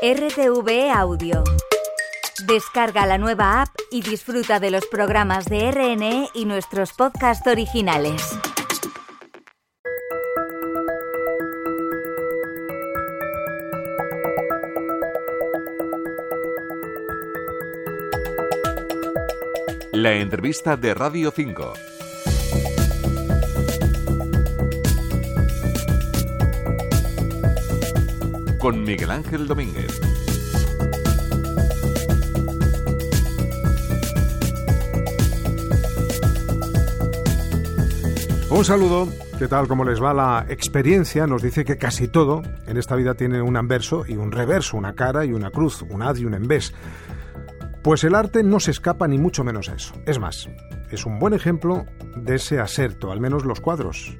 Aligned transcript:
RTV 0.00 0.92
Audio. 0.94 1.42
Descarga 2.46 3.04
la 3.04 3.18
nueva 3.18 3.62
app 3.62 3.74
y 3.90 4.00
disfruta 4.00 4.60
de 4.60 4.70
los 4.70 4.86
programas 4.86 5.46
de 5.46 5.72
RNE 5.72 6.28
y 6.34 6.44
nuestros 6.44 6.92
podcasts 6.92 7.44
originales. 7.48 8.22
La 19.90 20.12
entrevista 20.12 20.76
de 20.76 20.94
Radio 20.94 21.32
5. 21.32 21.74
Con 28.68 28.84
Miguel 28.84 29.10
Ángel 29.10 29.46
Domínguez. 29.46 29.98
Un 38.50 38.64
saludo. 38.66 39.08
¿Qué 39.38 39.48
tal? 39.48 39.68
¿Cómo 39.68 39.84
les 39.84 40.02
va? 40.02 40.12
La 40.12 40.44
experiencia 40.50 41.26
nos 41.26 41.40
dice 41.40 41.64
que 41.64 41.78
casi 41.78 42.08
todo 42.08 42.42
en 42.66 42.76
esta 42.76 42.94
vida 42.94 43.14
tiene 43.14 43.40
un 43.40 43.56
anverso 43.56 44.04
y 44.06 44.16
un 44.16 44.32
reverso, 44.32 44.76
una 44.76 44.94
cara 44.94 45.24
y 45.24 45.32
una 45.32 45.50
cruz, 45.50 45.80
un 45.88 46.02
ad 46.02 46.16
y 46.16 46.26
un 46.26 46.34
envés. 46.34 46.74
Pues 47.82 48.04
el 48.04 48.14
arte 48.14 48.42
no 48.42 48.60
se 48.60 48.72
escapa 48.72 49.08
ni 49.08 49.16
mucho 49.16 49.44
menos 49.44 49.70
a 49.70 49.76
eso. 49.76 49.94
Es 50.04 50.18
más, 50.18 50.46
es 50.90 51.06
un 51.06 51.18
buen 51.18 51.32
ejemplo 51.32 51.86
de 52.16 52.34
ese 52.34 52.60
aserto, 52.60 53.12
al 53.12 53.20
menos 53.20 53.46
los 53.46 53.62
cuadros, 53.62 54.18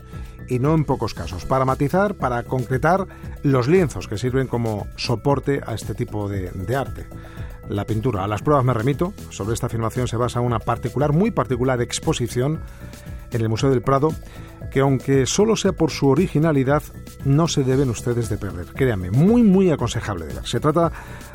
y 0.49 0.59
no 0.59 0.75
en 0.75 0.85
pocos 0.85 1.15
casos, 1.15 1.45
para 1.45 1.65
matizar, 1.65 2.15
para 2.15 2.43
concretar 2.43 3.07
los 3.43 3.69
lienzos 3.69 4.09
que 4.09 4.19
sirven 4.19 4.47
como 4.47 4.87
soporte 4.97 5.61
a 5.65 5.75
este 5.75 5.95
tipo 5.95 6.29
de, 6.29 6.77
arte. 6.77 7.07
La 7.69 7.85
pintura, 7.85 8.25
a 8.25 8.29
las 8.29 8.43
pruebas 8.43 8.65
me 8.65 8.73
remito, 8.73 9.13
sobre 9.31 9.55
esta 9.55 9.67
afirmación 9.67 10.09
se 10.09 10.17
basa 10.17 10.41
una 10.41 10.59
particular, 10.59 11.13
muy 11.13 11.31
particular 11.31 11.81
exposición 11.83 12.61
en 13.31 13.41
el 13.43 13.49
Museo 13.49 13.69
del 13.71 13.83
Prado, 13.83 14.11
que 14.71 14.81
aunque 14.81 15.27
solo 15.27 15.55
sea 15.57 15.73
por 15.73 15.91
su 15.91 16.09
originalidad, 16.09 16.83
no 17.25 17.47
se 17.47 17.65
deben 17.65 17.91
ustedes 17.91 18.29
de 18.29 18.39
perder. 18.39 18.67
Créanme, 18.69 19.11
muy, 19.11 19.43
muy 19.43 19.71
aconsejable 19.71 20.27
de 20.27 20.35
ver. 20.35 20.47
Se 20.47 20.61
trata 20.61 20.93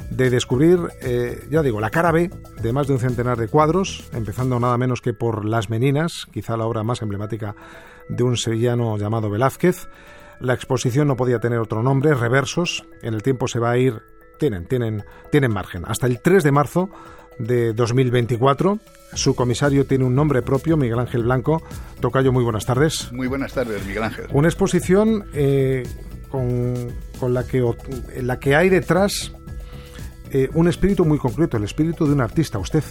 de 0.10 0.30
descubrir, 0.30 0.80
eh, 1.02 1.48
ya 1.50 1.62
digo, 1.62 1.80
la 1.80 1.90
cara 1.90 2.12
B 2.12 2.32
de 2.62 2.74
más 2.74 2.88
de 2.88 2.94
un 2.94 3.00
centenar 3.00 3.38
de 3.38 3.48
cuadros, 3.48 4.10
empezando 4.14 4.60
nada 4.60 4.78
menos 4.78 5.02
que 5.02 5.14
por 5.14 5.46
Las 5.46 5.70
Meninas, 5.70 6.28
quizá 6.32 6.58
la 6.58 6.66
obra 6.66 6.84
más 6.84 7.02
emblemática 7.02 7.56
de 8.10 8.24
un 8.24 8.38
sevillano 8.38 8.98
llamado 8.98 9.30
Velázquez. 9.30 9.88
La 10.40 10.54
exposición 10.54 11.08
no 11.08 11.16
podía 11.16 11.40
tener 11.40 11.60
otro 11.60 11.82
nombre, 11.84 12.14
Reversos. 12.14 12.86
En 13.02 13.14
el 13.14 13.24
tiempo 13.24 13.48
se 13.48 13.60
va 13.60 13.72
a 13.72 13.78
ir, 13.78 14.02
tienen, 14.40 14.66
tienen, 14.66 15.04
tienen 15.32 15.54
margen. 15.54 15.84
Hasta 15.86 16.08
el 16.08 16.22
3 16.22 16.44
de 16.44 16.52
marzo 16.52 16.90
de 17.40 17.74
2024. 17.74 18.80
Su 19.14 19.36
comisario 19.36 19.86
tiene 19.86 20.06
un 20.06 20.16
nombre 20.16 20.42
propio, 20.42 20.76
Miguel 20.76 21.00
Ángel 21.00 21.24
Blanco. 21.24 21.62
Tocayo, 22.00 22.32
muy 22.32 22.44
buenas 22.44 22.66
tardes. 22.66 23.12
Muy 23.12 23.28
buenas 23.28 23.54
tardes, 23.54 23.86
Miguel 23.86 24.04
Ángel. 24.04 24.26
Una 24.32 24.48
exposición 24.48 25.26
eh, 25.34 25.84
con, 26.30 26.74
con, 27.20 27.34
la, 27.34 27.46
que, 27.46 27.64
la 28.22 28.40
que 28.40 28.56
hay 28.56 28.70
detrás 28.70 29.34
eh, 30.32 30.50
un 30.56 30.68
espíritu 30.68 31.06
muy 31.06 31.20
concreto, 31.20 31.58
el 31.58 31.64
espíritu 31.64 32.08
de 32.08 32.14
un 32.14 32.22
artista, 32.22 32.58
usted. 32.58 32.84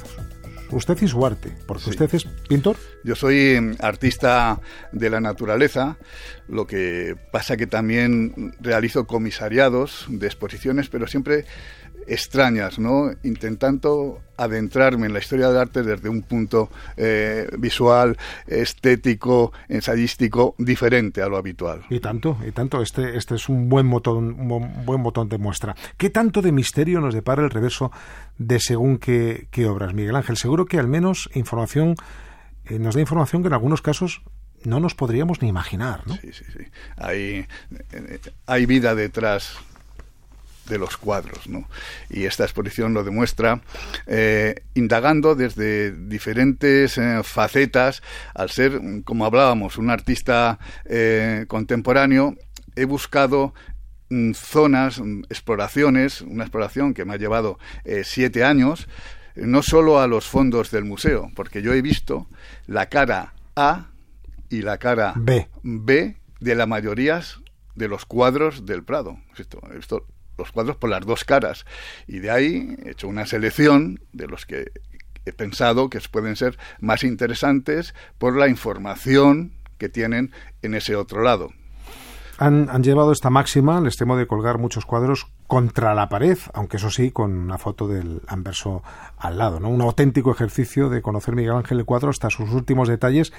Usted 0.73 0.97
y 1.03 1.09
su 1.09 1.25
arte, 1.25 1.53
porque 1.67 1.84
sí. 1.84 1.91
usted 1.91 2.15
es 2.15 2.25
pintor. 2.48 2.77
Yo 3.05 3.15
soy 3.15 3.77
artista 3.78 4.61
de 4.92 5.11
la 5.11 5.20
naturaleza, 5.20 5.98
lo 6.48 6.67
que 6.67 7.17
pasa 7.31 7.56
que 7.56 7.67
también 7.67 8.55
realizo 8.61 9.06
comisariados 9.06 10.06
de 10.09 10.27
exposiciones, 10.27 10.89
pero 10.89 11.06
siempre 11.06 11.45
extrañas, 12.06 12.78
¿no? 12.78 13.11
Intentando 13.22 14.20
adentrarme 14.36 15.06
en 15.06 15.12
la 15.12 15.19
historia 15.19 15.48
del 15.48 15.56
arte 15.56 15.83
desde 15.83 16.09
un 16.09 16.22
punto 16.22 16.70
eh, 16.97 17.48
visual, 17.59 18.17
estético, 18.47 19.53
ensayístico, 19.69 20.54
diferente 20.59 21.22
a 21.22 21.28
lo 21.28 21.37
habitual. 21.37 21.82
Y 21.91 22.00
tanto, 22.00 22.38
y 22.47 22.50
tanto. 22.50 22.82
Este, 22.82 23.16
este 23.16 23.37
es 23.37 23.49
un 23.49 23.69
buen 23.69 23.88
botón, 23.91 24.41
un 24.41 24.84
buen 24.84 25.03
botón 25.03 25.28
de 25.28 25.38
muestra. 25.38 25.76
¿Qué 25.97 26.10
tanto 26.10 26.43
de 26.43 26.53
misterio 26.53 27.00
nos 27.00 27.15
depara 27.15 27.43
el 27.43 27.50
reverso 27.50 27.93
de 28.38 28.59
según 28.59 28.99
qué, 28.99 29.49
qué 29.50 29.66
obras, 29.66 29.94
Miguel 29.94 30.16
Ángel? 30.16 30.37
Seguro 30.37 30.66
que 30.66 30.78
al 30.78 30.88
menos 30.88 31.31
información 31.34 31.94
eh, 32.65 32.78
nos 32.78 32.94
da 32.94 33.00
información 33.00 33.43
que 33.43 33.49
en 33.49 33.55
algunos 33.55 33.82
casos 33.82 34.22
no 34.65 34.81
nos 34.81 34.94
podríamos 34.94 35.43
ni 35.43 35.49
imaginar, 35.49 36.06
¿no? 36.06 36.15
Sí, 36.16 36.32
sí, 36.32 36.44
sí. 36.56 36.65
Hay, 36.97 37.47
eh, 37.93 38.21
hay 38.47 38.66
vida 38.66 38.94
detrás 38.94 39.56
de 40.69 40.78
los 40.78 40.97
cuadros. 40.97 41.49
¿no? 41.49 41.69
Y 42.11 42.25
esta 42.25 42.45
exposición 42.45 42.95
lo 42.95 43.05
demuestra 43.05 43.61
eh, 44.06 44.55
indagando 44.75 45.34
desde 45.34 45.93
diferentes 45.93 46.99
eh, 46.99 47.21
facetas, 47.23 48.03
al 48.34 48.50
ser, 48.50 48.81
como 49.05 49.25
hablábamos, 49.27 49.78
un 49.78 49.91
artista 49.91 50.59
eh, 50.84 51.45
contemporáneo, 51.49 52.37
he 52.77 52.84
buscado 52.84 53.55
mm, 54.11 54.33
zonas, 54.33 55.00
mm, 55.00 55.25
exploraciones, 55.28 56.23
una 56.23 56.45
exploración 56.45 56.94
que 56.94 57.05
me 57.05 57.15
ha 57.15 57.19
llevado 57.19 57.59
siete 58.05 58.44
años, 58.44 58.89
no 59.34 59.62
solo 59.62 60.00
a 60.00 60.06
los 60.06 60.27
fondos 60.27 60.71
del 60.71 60.84
museo, 60.84 61.31
porque 61.34 61.62
yo 61.62 61.73
he 61.73 61.83
visto 61.83 62.29
la 62.67 62.87
cara 62.87 63.33
A 63.56 63.87
y 64.50 64.62
la 64.62 64.79
cara 64.79 65.15
B, 65.17 65.49
B 65.62 66.17
de 66.41 66.55
la 66.55 66.67
mayoría 66.67 67.23
de 67.75 67.89
los 67.89 68.05
cuadros 68.05 68.67
del 68.67 68.84
Prado. 68.84 69.19
Esto, 69.39 69.61
esto 69.79 70.06
los 70.38 70.53
cuadros 70.53 70.76
por 70.76 70.91
las 70.91 71.04
dos 71.04 71.25
caras. 71.25 71.65
Y 72.06 72.19
de 72.19 72.31
ahí 72.31 72.76
he 72.84 72.91
hecho 72.91 73.09
una 73.09 73.26
selección 73.26 74.00
de 74.12 74.26
los 74.26 74.47
que 74.47 74.72
he 75.25 75.32
pensado 75.32 75.88
que 75.88 76.00
pueden 76.10 76.37
ser 76.37 76.59
más 76.81 77.04
interesantes 77.04 77.94
por 78.19 78.37
la 78.37 78.48
información 78.48 79.53
que 79.78 79.88
tienen 79.88 80.32
en 80.62 80.75
ese 80.75 80.97
otro 80.97 81.22
lado. 81.22 81.50
Han, 82.38 82.69
han, 82.70 82.82
llevado 82.82 83.12
esta 83.12 83.31
máxima, 83.31 83.81
les 83.81 83.97
temo 83.97 84.16
de 84.16 84.26
colgar 84.26 84.59
muchos 84.59 84.84
cuadros 84.84 85.28
contra 85.47 85.94
la 85.94 86.09
pared, 86.09 86.38
aunque 86.54 86.78
eso 86.78 86.91
sí, 86.91 87.10
con 87.10 87.37
una 87.37 87.59
foto 87.59 87.87
del 87.87 88.22
anverso 88.26 88.82
al 89.19 89.38
lado, 89.38 89.60
¿no? 89.60 89.69
Un 89.69 89.82
auténtico 89.82 90.32
ejercicio 90.32 90.88
de 90.88 91.03
conocer 91.03 91.37
Miguel 91.37 91.53
Ángel 91.53 91.78
el 91.78 91.84
cuadro 91.84 92.10
hasta 92.10 92.31
sus 92.31 92.50
últimos 92.50 92.88
detalles 92.88 93.32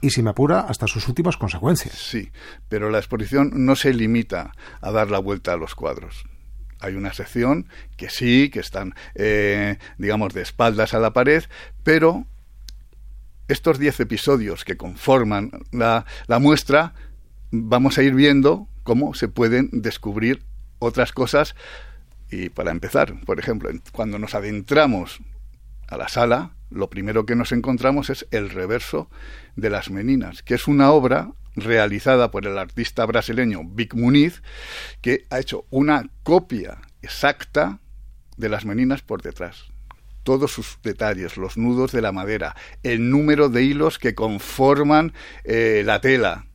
y, 0.00 0.10
si 0.10 0.22
me 0.22 0.30
apura, 0.30 0.60
hasta 0.60 0.86
sus 0.86 1.06
últimas 1.06 1.36
consecuencias. 1.36 1.94
Sí, 1.94 2.30
pero 2.68 2.88
la 2.90 2.98
exposición 2.98 3.50
no 3.52 3.76
se 3.76 3.92
limita 3.92 4.52
a 4.80 4.90
dar 4.90 5.10
la 5.10 5.18
vuelta 5.18 5.52
a 5.52 5.56
los 5.56 5.74
cuadros. 5.74 6.24
Hay 6.80 6.94
una 6.94 7.12
sección 7.12 7.66
que 7.96 8.10
sí, 8.10 8.50
que 8.50 8.60
están, 8.60 8.94
eh, 9.14 9.78
digamos, 9.98 10.34
de 10.34 10.42
espaldas 10.42 10.94
a 10.94 10.98
la 10.98 11.12
pared, 11.12 11.44
pero 11.82 12.26
estos 13.48 13.78
diez 13.78 14.00
episodios 14.00 14.64
que 14.64 14.76
conforman 14.76 15.50
la, 15.72 16.06
la 16.26 16.38
muestra, 16.38 16.94
vamos 17.50 17.98
a 17.98 18.02
ir 18.02 18.14
viendo 18.14 18.68
cómo 18.82 19.14
se 19.14 19.28
pueden 19.28 19.68
descubrir 19.72 20.42
otras 20.78 21.12
cosas. 21.12 21.54
Y 22.30 22.48
para 22.48 22.70
empezar, 22.70 23.14
por 23.26 23.38
ejemplo, 23.38 23.70
cuando 23.92 24.18
nos 24.18 24.34
adentramos 24.34 25.20
a 25.88 25.96
la 25.96 26.08
sala, 26.08 26.52
lo 26.70 26.88
primero 26.88 27.26
que 27.26 27.34
nos 27.34 27.52
encontramos 27.52 28.10
es 28.10 28.26
el 28.30 28.50
reverso 28.50 29.10
de 29.56 29.70
las 29.70 29.90
Meninas, 29.90 30.42
que 30.42 30.54
es 30.54 30.68
una 30.68 30.92
obra 30.92 31.32
realizada 31.56 32.30
por 32.30 32.46
el 32.46 32.58
artista 32.58 33.06
brasileño 33.06 33.62
Vic 33.64 33.94
Muniz, 33.94 34.42
que 35.00 35.26
ha 35.30 35.38
hecho 35.38 35.66
una 35.70 36.08
copia 36.22 36.78
exacta 37.02 37.80
de 38.36 38.48
las 38.48 38.64
meninas 38.64 39.02
por 39.02 39.22
detrás. 39.22 39.66
Todos 40.22 40.52
sus 40.52 40.78
detalles, 40.82 41.36
los 41.36 41.56
nudos 41.56 41.92
de 41.92 42.02
la 42.02 42.12
madera, 42.12 42.54
el 42.82 43.10
número 43.10 43.48
de 43.48 43.62
hilos 43.62 43.98
que 43.98 44.14
conforman 44.14 45.12
eh, 45.44 45.82
la 45.84 46.00
tela, 46.00 46.46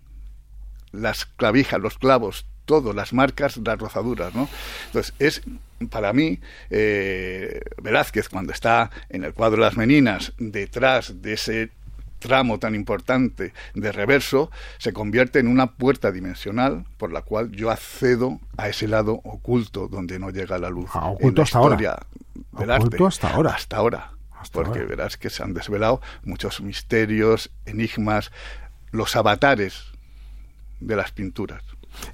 las 0.91 1.25
clavijas, 1.25 1.79
los 1.81 1.97
clavos, 1.97 2.45
todo, 2.65 2.93
las 2.93 3.13
marcas, 3.13 3.57
las 3.57 3.79
rozaduras, 3.79 4.33
¿no? 4.33 4.49
Entonces, 4.87 5.13
es 5.19 5.41
para 5.89 6.13
mí, 6.13 6.39
eh, 6.69 7.61
Velázquez, 7.81 8.29
cuando 8.29 8.53
está 8.53 8.91
en 9.09 9.23
el 9.23 9.33
cuadro 9.33 9.57
de 9.57 9.63
las 9.63 9.77
meninas, 9.77 10.33
detrás 10.37 11.21
de 11.21 11.33
ese 11.33 11.71
tramo 12.25 12.57
tan 12.57 12.75
importante 12.75 13.53
de 13.73 13.91
reverso 13.91 14.49
se 14.77 14.93
convierte 14.93 15.39
en 15.39 15.47
una 15.47 15.73
puerta 15.73 16.11
dimensional 16.11 16.85
por 16.97 17.11
la 17.11 17.21
cual 17.21 17.51
yo 17.51 17.69
accedo 17.69 18.39
a 18.57 18.67
ese 18.67 18.87
lado 18.87 19.21
oculto 19.23 19.87
donde 19.87 20.17
no 20.17 20.31
llega 20.31 20.57
la 20.57 20.69
luz. 20.69 20.89
Ah, 20.93 21.09
oculto 21.09 21.43
hasta 21.43 21.59
ahora. 21.59 21.77
Del 21.77 22.71
oculto 22.71 23.05
arte. 23.05 23.07
hasta 23.07 23.29
ahora. 23.29 23.51
Hasta 23.51 23.77
ahora. 23.77 24.11
Hasta 24.39 24.53
porque 24.53 24.79
ahora. 24.79 24.89
verás 24.89 25.17
que 25.17 25.29
se 25.29 25.43
han 25.43 25.53
desvelado 25.53 26.01
muchos 26.23 26.61
misterios, 26.61 27.51
enigmas, 27.65 28.31
los 28.91 29.15
avatares 29.15 29.83
de 30.79 30.95
las 30.95 31.11
pinturas. 31.11 31.61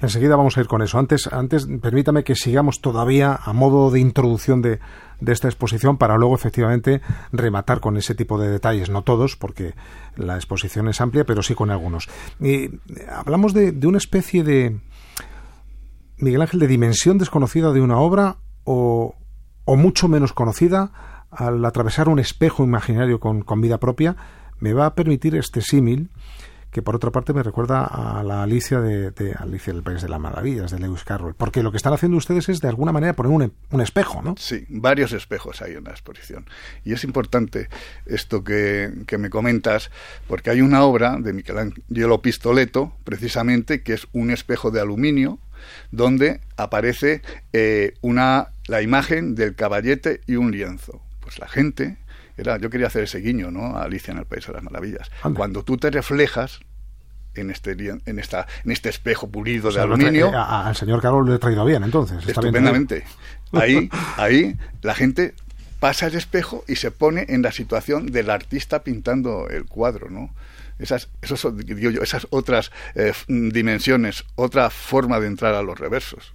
Enseguida 0.02 0.36
vamos 0.36 0.58
a 0.58 0.62
ir 0.62 0.68
con 0.68 0.82
eso. 0.82 1.00
Antes, 1.00 1.28
antes 1.32 1.68
permítame 1.82 2.24
que 2.24 2.36
sigamos 2.36 2.82
todavía 2.82 3.40
a 3.42 3.54
modo 3.54 3.90
de 3.90 4.00
introducción 4.00 4.62
de, 4.62 4.80
de, 5.22 5.32
esta 5.32 5.48
exposición 5.48 5.98
para 5.98 6.18
luego 6.18 6.36
efectivamente 6.36 7.02
rematar 7.32 7.80
con 7.80 7.98
ese 7.98 8.16
tipo 8.16 8.40
de 8.40 8.50
detalles. 8.50 8.90
No 8.90 9.04
todos, 9.04 9.36
porque 9.36 9.74
la 10.16 10.36
exposición 10.36 10.88
es 10.90 11.00
amplia, 11.02 11.26
pero 11.26 11.44
sí 11.44 11.56
con 11.56 11.72
algunos. 11.72 12.10
Y 12.40 12.70
hablamos 13.10 13.54
de, 13.54 13.72
de 13.72 13.88
una 13.88 13.98
especie 13.98 14.44
de 14.44 14.80
Miguel 16.18 16.42
Ángel 16.42 16.60
de 16.60 16.68
dimensión 16.68 17.18
desconocida 17.18 17.72
de 17.72 17.82
una 17.82 17.98
obra 17.98 18.38
o, 18.64 19.16
o 19.66 19.76
mucho 19.76 20.08
menos 20.08 20.34
conocida 20.34 20.92
al 21.32 21.64
atravesar 21.64 22.10
un 22.10 22.20
espejo 22.20 22.64
imaginario 22.64 23.20
con, 23.20 23.42
con 23.42 23.62
vida 23.62 23.80
propia, 23.80 24.18
me 24.60 24.74
va 24.74 24.86
a 24.86 24.96
permitir 24.96 25.36
este 25.36 25.62
símil 25.62 26.10
que 26.72 26.82
por 26.82 26.96
otra 26.96 27.12
parte 27.12 27.34
me 27.34 27.44
recuerda 27.44 27.84
a 27.84 28.24
la 28.24 28.44
Alicia 28.44 28.80
de, 28.80 29.36
Alicia 29.38 29.74
del 29.74 29.84
País 29.84 30.02
de 30.02 30.10
las 30.10 30.20
Maravillas, 30.20 30.72
de 30.72 30.80
Lewis 30.80 31.04
Carroll, 31.04 31.36
porque 31.36 31.64
lo 31.64 31.72
que 31.72 31.78
están 31.78 31.94
haciendo 31.94 32.18
ustedes 32.18 32.50
es 32.50 32.62
de 32.62 32.70
alguna 32.70 32.92
manera 32.92 33.14
poner 33.14 33.32
un, 33.32 33.54
un 33.70 33.82
espejo, 33.82 34.22
¿no? 34.22 34.36
Sí, 34.38 34.66
varios 34.70 35.12
espejos 35.12 35.62
hay 35.62 35.74
en 35.74 35.84
la 35.84 35.92
exposición. 35.92 36.46
Y 36.86 36.94
es 36.94 37.04
importante 37.04 37.68
esto 38.06 38.44
que, 38.44 38.92
que 39.06 39.18
me 39.18 39.30
comentas, 39.30 39.92
porque 40.28 40.50
hay 40.50 40.62
una 40.62 40.84
obra 40.84 41.18
de 41.20 41.34
Michelangelo 41.34 42.22
Pistoleto, 42.22 42.94
precisamente, 43.04 43.84
que 43.84 43.94
es 43.94 44.08
un 44.14 44.32
espejo 44.32 44.72
de 44.72 44.80
aluminio, 44.80 45.40
donde 45.92 46.40
aparece 46.58 47.22
eh, 47.54 47.94
una, 48.02 48.50
la 48.68 48.82
imagen 48.82 49.36
del 49.36 49.56
caballete 49.56 50.22
y 50.26 50.36
un 50.36 50.52
lienzo. 50.52 51.02
Pues 51.20 51.40
la 51.40 51.48
gente 51.48 51.98
yo 52.60 52.70
quería 52.70 52.88
hacer 52.88 53.04
ese 53.04 53.20
guiño, 53.20 53.52
¿no? 53.52 53.78
A 53.78 53.84
Alicia 53.84 54.12
en 54.12 54.18
el 54.18 54.26
País 54.26 54.46
de 54.48 54.54
las 54.54 54.64
Maravillas. 54.64 55.12
Cuando 55.36 55.64
tú 55.64 55.78
te 55.78 55.92
reflejas 55.92 56.60
en 57.34 57.50
este 57.50 57.72
en 57.72 58.20
esta 58.20 58.48
en 58.66 58.72
este 58.72 58.90
espejo 58.90 59.30
pulido 59.30 59.72
de 59.72 59.80
aluminio 59.80 60.28
eh, 60.34 60.36
al 60.36 60.76
señor 60.76 61.02
Carlos 61.02 61.28
le 61.30 61.36
he 61.36 61.40
traído 61.40 61.64
bien 61.66 61.84
entonces 61.84 62.28
estupendamente. 62.28 63.06
Ahí 63.54 63.90
ahí 64.18 64.58
la 64.82 64.96
gente 64.96 65.34
pasa 65.80 66.08
el 66.08 66.16
espejo 66.16 66.64
y 66.68 66.76
se 66.76 66.92
pone 66.92 67.26
en 67.30 67.42
la 67.42 67.52
situación 67.52 68.08
del 68.08 68.30
artista 68.30 68.84
pintando 68.84 69.50
el 69.50 69.66
cuadro 69.66 70.10
no 70.10 70.34
esas 70.80 71.10
esos, 71.22 71.46
esas 72.02 72.28
otras 72.32 72.72
eh, 72.96 73.14
dimensiones 73.28 74.26
otra 74.36 74.70
forma 74.70 75.20
de 75.20 75.28
entrar 75.28 75.54
a 75.54 75.64
los 75.64 75.80
reversos. 75.80 76.34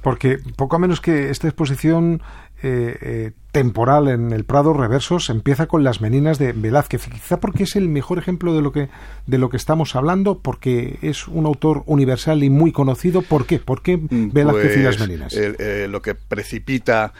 Porque 0.00 0.38
poco 0.56 0.78
menos 0.78 1.02
que 1.02 1.28
esta 1.28 1.46
exposición 1.46 2.22
eh, 2.62 2.96
eh, 3.00 3.32
temporal 3.52 4.08
en 4.08 4.32
el 4.32 4.44
Prado 4.44 4.72
Reversos 4.72 5.30
empieza 5.30 5.66
con 5.66 5.84
las 5.84 6.00
meninas 6.00 6.38
de 6.38 6.52
Velázquez, 6.52 7.06
quizá 7.06 7.38
porque 7.38 7.64
es 7.64 7.76
el 7.76 7.88
mejor 7.88 8.18
ejemplo 8.18 8.54
de 8.54 8.62
lo 8.62 8.72
que 8.72 8.88
de 9.26 9.38
lo 9.38 9.50
que 9.50 9.56
estamos 9.56 9.94
hablando, 9.96 10.38
porque 10.38 10.98
es 11.02 11.28
un 11.28 11.46
autor 11.46 11.82
universal 11.86 12.42
y 12.42 12.50
muy 12.50 12.72
conocido. 12.72 13.22
¿Por 13.22 13.46
qué? 13.46 13.58
¿Por 13.58 13.82
qué 13.82 13.96
mm, 13.96 14.30
Velázquez 14.32 14.76
y 14.76 14.82
las 14.82 14.96
pues, 14.96 15.08
meninas? 15.08 15.34
Eh, 15.34 15.86
lo 15.88 16.02
que 16.02 16.14
precipita 16.14 17.12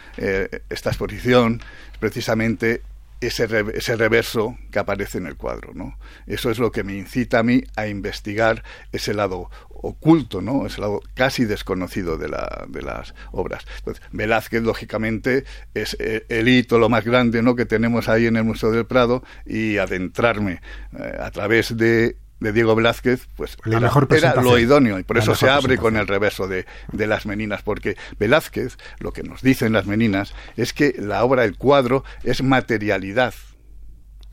esta 0.68 0.90
exposición 0.90 1.60
precisamente 2.00 2.82
ese, 3.20 3.46
ese 3.74 3.96
reverso 3.96 4.56
que 4.70 4.78
aparece 4.78 5.18
en 5.18 5.26
el 5.26 5.36
cuadro, 5.36 5.72
¿no? 5.74 5.98
Eso 6.26 6.50
es 6.50 6.58
lo 6.58 6.70
que 6.70 6.84
me 6.84 6.94
incita 6.96 7.40
a 7.40 7.42
mí 7.42 7.62
a 7.76 7.86
investigar 7.86 8.62
ese 8.92 9.14
lado 9.14 9.50
oculto, 9.70 10.40
¿no? 10.40 10.66
Ese 10.66 10.80
lado 10.80 11.00
casi 11.14 11.44
desconocido 11.44 12.18
de, 12.18 12.28
la, 12.28 12.66
de 12.68 12.82
las 12.82 13.14
obras. 13.32 13.66
Velázquez, 14.12 14.62
lógicamente, 14.62 15.44
es 15.74 15.96
eh, 16.00 16.26
el 16.28 16.48
hito, 16.48 16.78
lo 16.78 16.88
más 16.88 17.04
grande, 17.04 17.42
¿no? 17.42 17.56
Que 17.56 17.66
tenemos 17.66 18.08
ahí 18.08 18.26
en 18.26 18.36
el 18.36 18.44
Museo 18.44 18.70
del 18.70 18.86
Prado 18.86 19.22
y 19.44 19.78
adentrarme 19.78 20.60
eh, 20.98 21.16
a 21.18 21.30
través 21.30 21.76
de 21.76 22.16
de 22.40 22.52
Diego 22.52 22.74
Velázquez, 22.74 23.28
pues 23.36 23.56
la 23.64 23.80
mejor 23.80 24.08
era 24.10 24.34
lo 24.40 24.58
idóneo 24.58 24.98
y 24.98 25.04
por 25.04 25.18
eso 25.18 25.34
se 25.34 25.48
abre 25.48 25.78
con 25.78 25.96
el 25.96 26.06
reverso 26.06 26.48
de, 26.48 26.66
de, 26.92 27.06
las 27.06 27.26
meninas, 27.26 27.62
porque 27.62 27.96
Velázquez 28.18 28.76
lo 28.98 29.12
que 29.12 29.22
nos 29.22 29.42
dice 29.42 29.66
en 29.66 29.72
las 29.72 29.86
meninas 29.86 30.34
es 30.56 30.72
que 30.72 30.94
la 30.98 31.24
obra, 31.24 31.44
el 31.44 31.56
cuadro, 31.56 32.04
es 32.24 32.42
materialidad, 32.42 33.34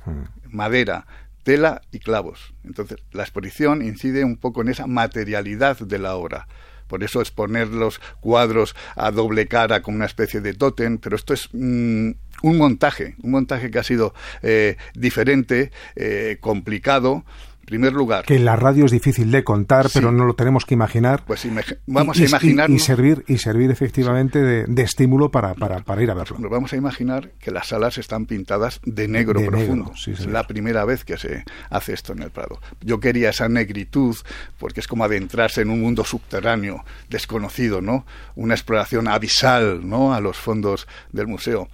hmm. 0.06 0.50
madera, 0.50 1.06
tela 1.44 1.82
y 1.92 2.00
clavos. 2.00 2.54
Entonces, 2.64 2.98
la 3.12 3.24
exposición 3.24 3.82
incide 3.82 4.24
un 4.24 4.38
poco 4.38 4.62
en 4.62 4.70
esa 4.70 4.88
materialidad 4.88 5.78
de 5.78 6.00
la 6.00 6.16
obra. 6.16 6.48
Por 6.88 7.04
eso 7.04 7.22
es 7.22 7.32
poner 7.32 7.70
los 7.70 8.00
cuadros 8.20 8.76
a 8.96 9.12
doble 9.12 9.48
cara 9.48 9.82
con 9.82 9.96
una 9.96 10.06
especie 10.06 10.42
de 10.42 10.54
tótem, 10.54 10.98
pero 10.98 11.16
esto 11.16 11.34
es 11.34 11.50
mm, 11.52 12.12
un 12.44 12.58
montaje, 12.58 13.16
un 13.24 13.32
montaje 13.32 13.72
que 13.72 13.80
ha 13.80 13.84
sido 13.84 14.14
eh, 14.42 14.78
diferente, 14.94 15.72
eh, 15.96 16.38
complicado, 16.40 17.24
primer 17.65 17.94
lugar. 17.94 18.25
Que 18.25 18.36
en 18.36 18.45
la 18.45 18.56
radio 18.56 18.86
es 18.86 18.92
difícil 18.92 19.31
de 19.31 19.44
contar, 19.44 19.89
pero 19.94 20.12
no 20.12 20.25
lo 20.25 20.36
tenemos 20.36 20.65
que 20.65 20.74
imaginar. 20.74 21.24
Pues 21.25 21.48
vamos 21.86 22.19
a 22.19 22.24
imaginar. 22.24 22.69
Y, 22.69 22.80
servir, 22.80 23.24
y 23.27 23.38
servir 23.38 23.71
efectivamente 23.71 24.39
de, 24.42 24.83
estímulo 24.83 25.31
para, 25.31 25.54
para, 25.54 25.80
para, 25.80 26.04
ir 26.04 26.12
a 26.12 26.13
verlo. 26.13 26.38
Nos 26.39 26.51
vamos 26.51 26.74
a 26.74 26.75
imaginar 26.75 27.31
que 27.39 27.51
las 27.51 27.68
salas 27.68 27.98
están 27.98 28.25
pintadas 28.25 28.80
de 28.83 29.07
negro 29.07 29.42
profundo. 29.45 29.94
es 30.07 30.25
la 30.25 30.45
primera 30.45 30.86
vez 30.86 31.06
que 31.06 31.18
se 31.18 31.44
hace 31.69 31.94
esto 31.94 32.13
en 32.13 32.24
el 32.24 32.31
Prado. 32.31 32.60
Yo 32.81 33.00
quería 33.00 33.30
esa 33.30 33.48
negritud, 33.48 34.16
porque 34.59 34.80
es 34.80 34.88
como 34.88 35.04
adentrarse 35.04 35.62
en 35.62 35.69
un 35.69 35.81
mundo 35.81 36.04
subterráneo, 36.04 36.83
desconocido, 37.09 37.81
¿no? 37.81 38.06
Una 38.36 38.54
exploración 38.54 39.07
abisal, 39.07 39.88
¿no? 39.88 40.13
A 40.13 40.19
los 40.19 40.38
fondos 40.38 40.88
del 41.12 41.27
museo. 41.27 41.69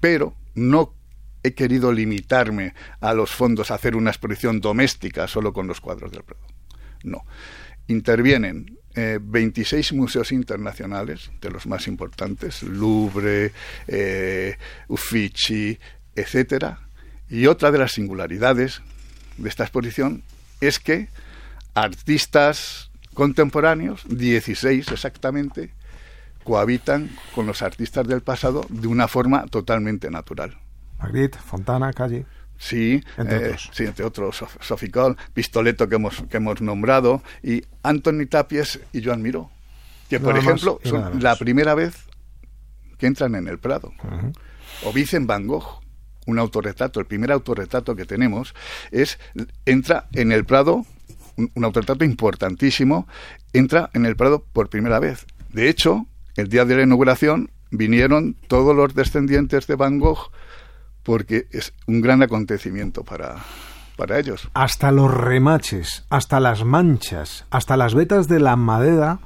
Pero 0.00 0.34
no 0.54 0.94
he 1.42 1.54
querido 1.54 1.92
limitarme 1.92 2.74
a 3.00 3.14
los 3.14 3.30
fondos 3.30 3.70
a 3.70 3.74
hacer 3.74 3.96
una 3.96 4.10
exposición 4.10 4.60
doméstica 4.60 5.26
solo 5.26 5.52
con 5.52 5.66
los 5.66 5.80
cuadros 5.80 6.12
del 6.12 6.22
Prado. 6.22 6.44
No. 7.02 7.24
Intervienen 7.86 8.78
26 8.94 9.92
eh, 9.92 9.94
museos 9.94 10.32
internacionales, 10.32 11.30
de 11.40 11.50
los 11.50 11.66
más 11.66 11.86
importantes, 11.86 12.62
Louvre, 12.62 13.52
eh, 13.86 14.56
Uffizi, 14.88 15.78
etcétera. 16.14 16.80
Y 17.28 17.46
otra 17.46 17.70
de 17.70 17.78
las 17.78 17.92
singularidades 17.92 18.82
de 19.38 19.48
esta 19.48 19.64
exposición 19.64 20.22
es 20.60 20.78
que 20.78 21.08
artistas 21.74 22.90
contemporáneos, 23.14 24.04
16 24.08 24.90
exactamente, 24.90 25.70
cohabitan 26.44 27.10
con 27.34 27.46
los 27.46 27.62
artistas 27.62 28.06
del 28.06 28.22
pasado 28.22 28.66
de 28.68 28.88
una 28.88 29.08
forma 29.08 29.46
totalmente 29.46 30.10
natural. 30.10 30.58
Magritte, 31.00 31.38
Fontana, 31.38 31.92
Calle. 31.92 32.26
Sí, 32.58 33.02
entre 33.16 33.36
eh, 33.36 33.46
otros. 33.46 33.70
Sí, 33.72 33.84
entre 33.84 34.04
otros, 34.04 34.44
Soficol, 34.60 35.16
Pistoleto 35.32 35.88
que 35.88 35.94
hemos, 35.94 36.22
que 36.28 36.36
hemos 36.36 36.60
nombrado, 36.60 37.22
y 37.42 37.64
Anthony 37.82 38.26
Tapies 38.28 38.80
y 38.92 39.02
Joan 39.02 39.22
Miró, 39.22 39.50
que 40.10 40.20
por 40.20 40.36
ejemplo 40.36 40.78
son 40.84 41.22
la 41.22 41.36
primera 41.36 41.74
vez 41.74 41.94
que 42.98 43.06
entran 43.06 43.34
en 43.34 43.48
el 43.48 43.58
Prado. 43.58 43.92
O 44.84 44.92
Vicen 44.92 45.26
Van 45.26 45.46
Gogh, 45.46 45.80
un 46.26 46.38
autorretrato, 46.38 47.00
el 47.00 47.06
primer 47.06 47.32
autorretrato 47.32 47.96
que 47.96 48.04
tenemos, 48.04 48.54
es 48.90 49.18
entra 49.64 50.08
en 50.12 50.30
el 50.30 50.44
Prado, 50.44 50.84
un, 51.36 51.50
un 51.54 51.64
autorretrato 51.64 52.04
importantísimo, 52.04 53.08
entra 53.54 53.88
en 53.94 54.04
el 54.04 54.16
Prado 54.16 54.44
por 54.52 54.68
primera 54.68 54.98
vez. 54.98 55.26
De 55.48 55.70
hecho, 55.70 56.06
el 56.36 56.48
día 56.48 56.66
de 56.66 56.76
la 56.76 56.82
inauguración 56.82 57.50
vinieron 57.70 58.34
todos 58.48 58.76
los 58.76 58.94
descendientes 58.94 59.66
de 59.66 59.76
Van 59.76 59.98
Gogh 59.98 60.30
porque 61.10 61.48
es 61.50 61.72
un 61.88 62.00
gran 62.00 62.22
acontecimiento 62.22 63.02
para, 63.02 63.34
para 63.96 64.20
ellos. 64.20 64.48
Hasta 64.54 64.92
los 64.92 65.12
remaches, 65.12 66.04
hasta 66.08 66.38
las 66.38 66.64
manchas, 66.64 67.46
hasta 67.50 67.76
las 67.76 67.96
vetas 67.96 68.28
de 68.28 68.38
la 68.38 68.54
madera 68.54 69.18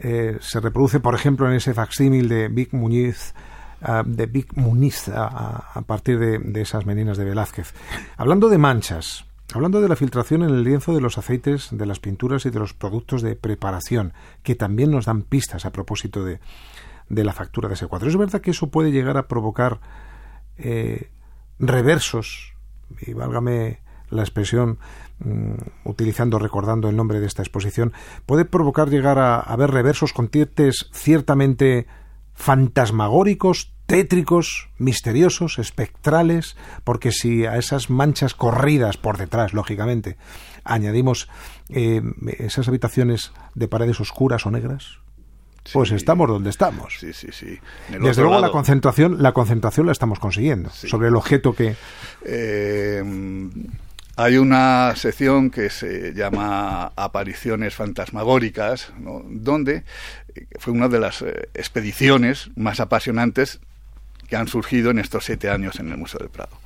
eh, 0.00 0.38
se 0.40 0.58
reproduce, 0.58 0.98
por 0.98 1.14
ejemplo, 1.14 1.46
en 1.46 1.54
ese 1.54 1.72
facsímil 1.72 2.28
de 2.28 2.48
Vic 2.48 2.72
Muñiz, 2.72 3.32
ah, 3.80 4.02
de 4.04 4.26
Vic 4.26 4.56
Muniz 4.56 5.08
a, 5.08 5.80
partir 5.86 6.18
de, 6.18 6.40
de, 6.40 6.62
esas 6.62 6.84
meninas 6.84 7.16
de 7.16 7.26
Velázquez. 7.26 7.74
Hablando 8.16 8.48
de 8.48 8.58
manchas, 8.58 9.24
hablando 9.54 9.80
de 9.80 9.88
la 9.88 9.94
filtración 9.94 10.42
en 10.42 10.50
el 10.50 10.64
lienzo 10.64 10.96
de 10.96 11.00
los 11.00 11.16
aceites, 11.16 11.68
de 11.70 11.86
las 11.86 12.00
pinturas 12.00 12.44
y 12.44 12.50
de 12.50 12.58
los 12.58 12.74
productos 12.74 13.22
de 13.22 13.36
preparación, 13.36 14.14
que 14.42 14.56
también 14.56 14.90
nos 14.90 15.04
dan 15.04 15.22
pistas 15.22 15.64
a 15.64 15.70
propósito 15.70 16.24
de, 16.24 16.40
de 17.08 17.22
la 17.22 17.32
factura 17.32 17.68
de 17.68 17.74
ese 17.74 17.86
cuadro. 17.86 18.08
¿Es 18.08 18.16
verdad 18.16 18.40
que 18.40 18.50
eso 18.50 18.66
puede 18.66 18.90
llegar 18.90 19.16
a 19.16 19.28
provocar 19.28 19.78
eh, 20.62 21.10
reversos, 21.60 22.54
y 23.00 23.12
válgame 23.12 23.80
la 24.10 24.22
expresión 24.22 24.78
mm, 25.20 25.52
utilizando, 25.84 26.38
recordando 26.38 26.88
el 26.88 26.96
nombre 26.96 27.20
de 27.20 27.26
esta 27.26 27.42
exposición, 27.42 27.92
puede 28.26 28.44
provocar 28.44 28.88
llegar 28.88 29.18
a, 29.18 29.56
ver 29.56 29.70
reversos 29.70 30.12
con 30.12 30.28
tintes 30.28 30.90
ciertamente 30.92 31.86
fantasmagóricos, 32.34 33.72
tétricos, 33.86 34.70
misteriosos, 34.78 35.58
espectrales, 35.58 36.56
porque 36.84 37.12
si 37.12 37.44
a 37.44 37.56
esas 37.56 37.90
manchas 37.90 38.34
corridas 38.34 38.96
por 38.96 39.18
detrás, 39.18 39.52
lógicamente, 39.52 40.16
añadimos 40.64 41.28
eh, 41.68 42.00
esas 42.38 42.68
habitaciones 42.68 43.32
de 43.54 43.68
paredes 43.68 44.00
oscuras 44.00 44.46
o 44.46 44.50
negras, 44.50 45.00
pues 45.72 45.92
estamos 45.92 46.28
donde 46.28 46.50
estamos. 46.50 46.94
Sí, 46.98 47.12
sí, 47.12 47.28
sí. 47.32 47.58
Desde 47.88 48.22
luego 48.22 48.40
la 48.40 48.50
concentración, 48.50 49.22
la 49.22 49.32
concentración 49.32 49.86
la 49.86 49.92
estamos 49.92 50.18
consiguiendo 50.18 50.70
sobre 50.70 51.08
el 51.08 51.16
objeto 51.16 51.54
que. 51.54 51.76
Eh, 52.24 53.02
hay 54.16 54.36
una 54.36 54.94
sección 54.96 55.50
que 55.50 55.70
se 55.70 56.12
llama 56.12 56.92
Apariciones 56.94 57.74
fantasmagóricas, 57.74 58.92
donde 58.98 59.84
eh, 60.34 60.46
fue 60.58 60.74
una 60.74 60.88
de 60.88 61.00
las 61.00 61.22
eh, 61.22 61.48
expediciones 61.54 62.50
más 62.54 62.80
apasionantes 62.80 63.60
que 64.28 64.36
han 64.36 64.46
surgido 64.46 64.90
en 64.90 64.98
estos 64.98 65.24
siete 65.24 65.48
años 65.48 65.80
en 65.80 65.90
el 65.90 65.96
Museo 65.96 66.20
del 66.20 66.28
Prado. 66.28 66.58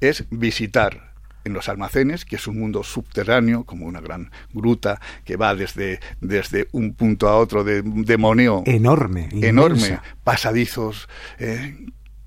Es 0.00 0.24
visitar 0.30 1.07
en 1.44 1.52
los 1.52 1.68
almacenes, 1.68 2.24
que 2.24 2.36
es 2.36 2.46
un 2.46 2.58
mundo 2.58 2.82
subterráneo, 2.82 3.64
como 3.64 3.86
una 3.86 4.00
gran 4.00 4.30
gruta 4.52 5.00
que 5.24 5.36
va 5.36 5.54
desde, 5.54 6.00
desde 6.20 6.68
un 6.72 6.94
punto 6.94 7.28
a 7.28 7.36
otro 7.36 7.64
de, 7.64 7.82
de 7.82 8.18
moneo. 8.18 8.62
Enorme. 8.66 9.28
Enorme. 9.32 10.00
Pasadizos. 10.24 11.08
Eh, 11.38 11.74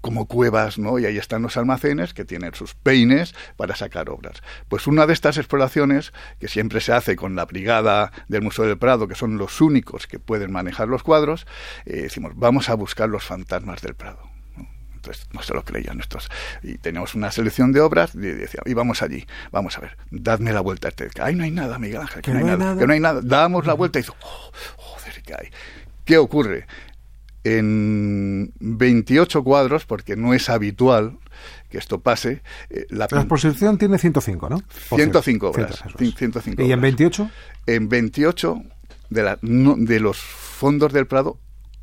como 0.01 0.25
cuevas, 0.25 0.79
¿no? 0.79 0.99
Y 0.99 1.05
ahí 1.05 1.17
están 1.17 1.43
los 1.43 1.57
almacenes 1.57 2.13
que 2.13 2.25
tienen 2.25 2.53
sus 2.55 2.73
peines 2.73 3.33
para 3.55 3.75
sacar 3.75 4.09
obras. 4.09 4.41
Pues 4.67 4.87
una 4.87 5.05
de 5.05 5.13
estas 5.13 5.37
exploraciones, 5.37 6.11
que 6.39 6.47
siempre 6.47 6.81
se 6.81 6.91
hace 6.91 7.15
con 7.15 7.35
la 7.35 7.45
brigada 7.45 8.11
del 8.27 8.41
Museo 8.41 8.65
del 8.65 8.79
Prado, 8.79 9.07
que 9.07 9.15
son 9.15 9.37
los 9.37 9.61
únicos 9.61 10.07
que 10.07 10.19
pueden 10.19 10.51
manejar 10.51 10.87
los 10.87 11.03
cuadros, 11.03 11.45
eh, 11.85 12.01
decimos, 12.01 12.33
vamos 12.35 12.69
a 12.69 12.73
buscar 12.73 13.09
los 13.09 13.23
fantasmas 13.23 13.81
del 13.81 13.93
Prado. 13.93 14.30
Entonces 15.01 15.27
no 15.33 15.41
se 15.41 15.53
lo 15.55 15.63
creían 15.63 15.99
estos. 15.99 16.29
Y 16.61 16.77
teníamos 16.77 17.15
una 17.15 17.31
selección 17.31 17.71
de 17.71 17.81
obras 17.81 18.13
y 18.13 18.19
decíamos, 18.19 18.67
y 18.67 18.73
vamos 18.75 19.01
allí, 19.01 19.25
vamos 19.51 19.75
a 19.77 19.81
ver, 19.81 19.97
dadme 20.11 20.53
la 20.53 20.61
vuelta 20.61 20.89
a 20.89 20.91
este. 20.91 21.09
Ay, 21.19 21.35
no 21.35 21.43
hay 21.43 21.51
nada, 21.51 21.79
Miguel 21.79 22.01
Ángel, 22.01 22.21
que, 22.21 22.31
no, 22.31 22.37
hay 22.37 22.43
nada, 22.57 22.77
que 22.77 22.85
no 22.85 22.93
hay 22.93 22.99
nada. 22.99 23.21
Damos 23.23 23.65
la 23.65 23.73
vuelta 23.73 23.97
y 23.97 24.03
dice, 24.03 24.13
oh, 24.21 24.51
joder, 24.77 25.23
¿qué 25.23 25.33
hay? 25.33 25.47
¿Qué 26.05 26.17
ocurre? 26.17 26.67
en 27.43 28.53
28 28.59 29.43
cuadros, 29.43 29.85
porque 29.85 30.15
no 30.15 30.35
es 30.35 30.47
habitual 30.47 31.17
que 31.69 31.79
esto 31.79 31.99
pase. 31.99 32.43
Eh, 32.69 32.85
la, 32.89 33.05
exposición 33.05 33.79
tiene 33.79 33.97
105, 33.97 34.47
¿no? 34.47 34.61
105 34.95 35.49
obras. 35.49 35.83
105 35.97 36.61
¿Y 36.61 36.71
en 36.71 36.81
28? 36.81 37.31
En 37.65 37.89
28 37.89 38.61
de, 39.09 39.23
la, 39.23 39.39
de 39.41 39.99
los 39.99 40.19
fondos 40.19 40.93
del 40.93 41.07
Prado 41.07 41.39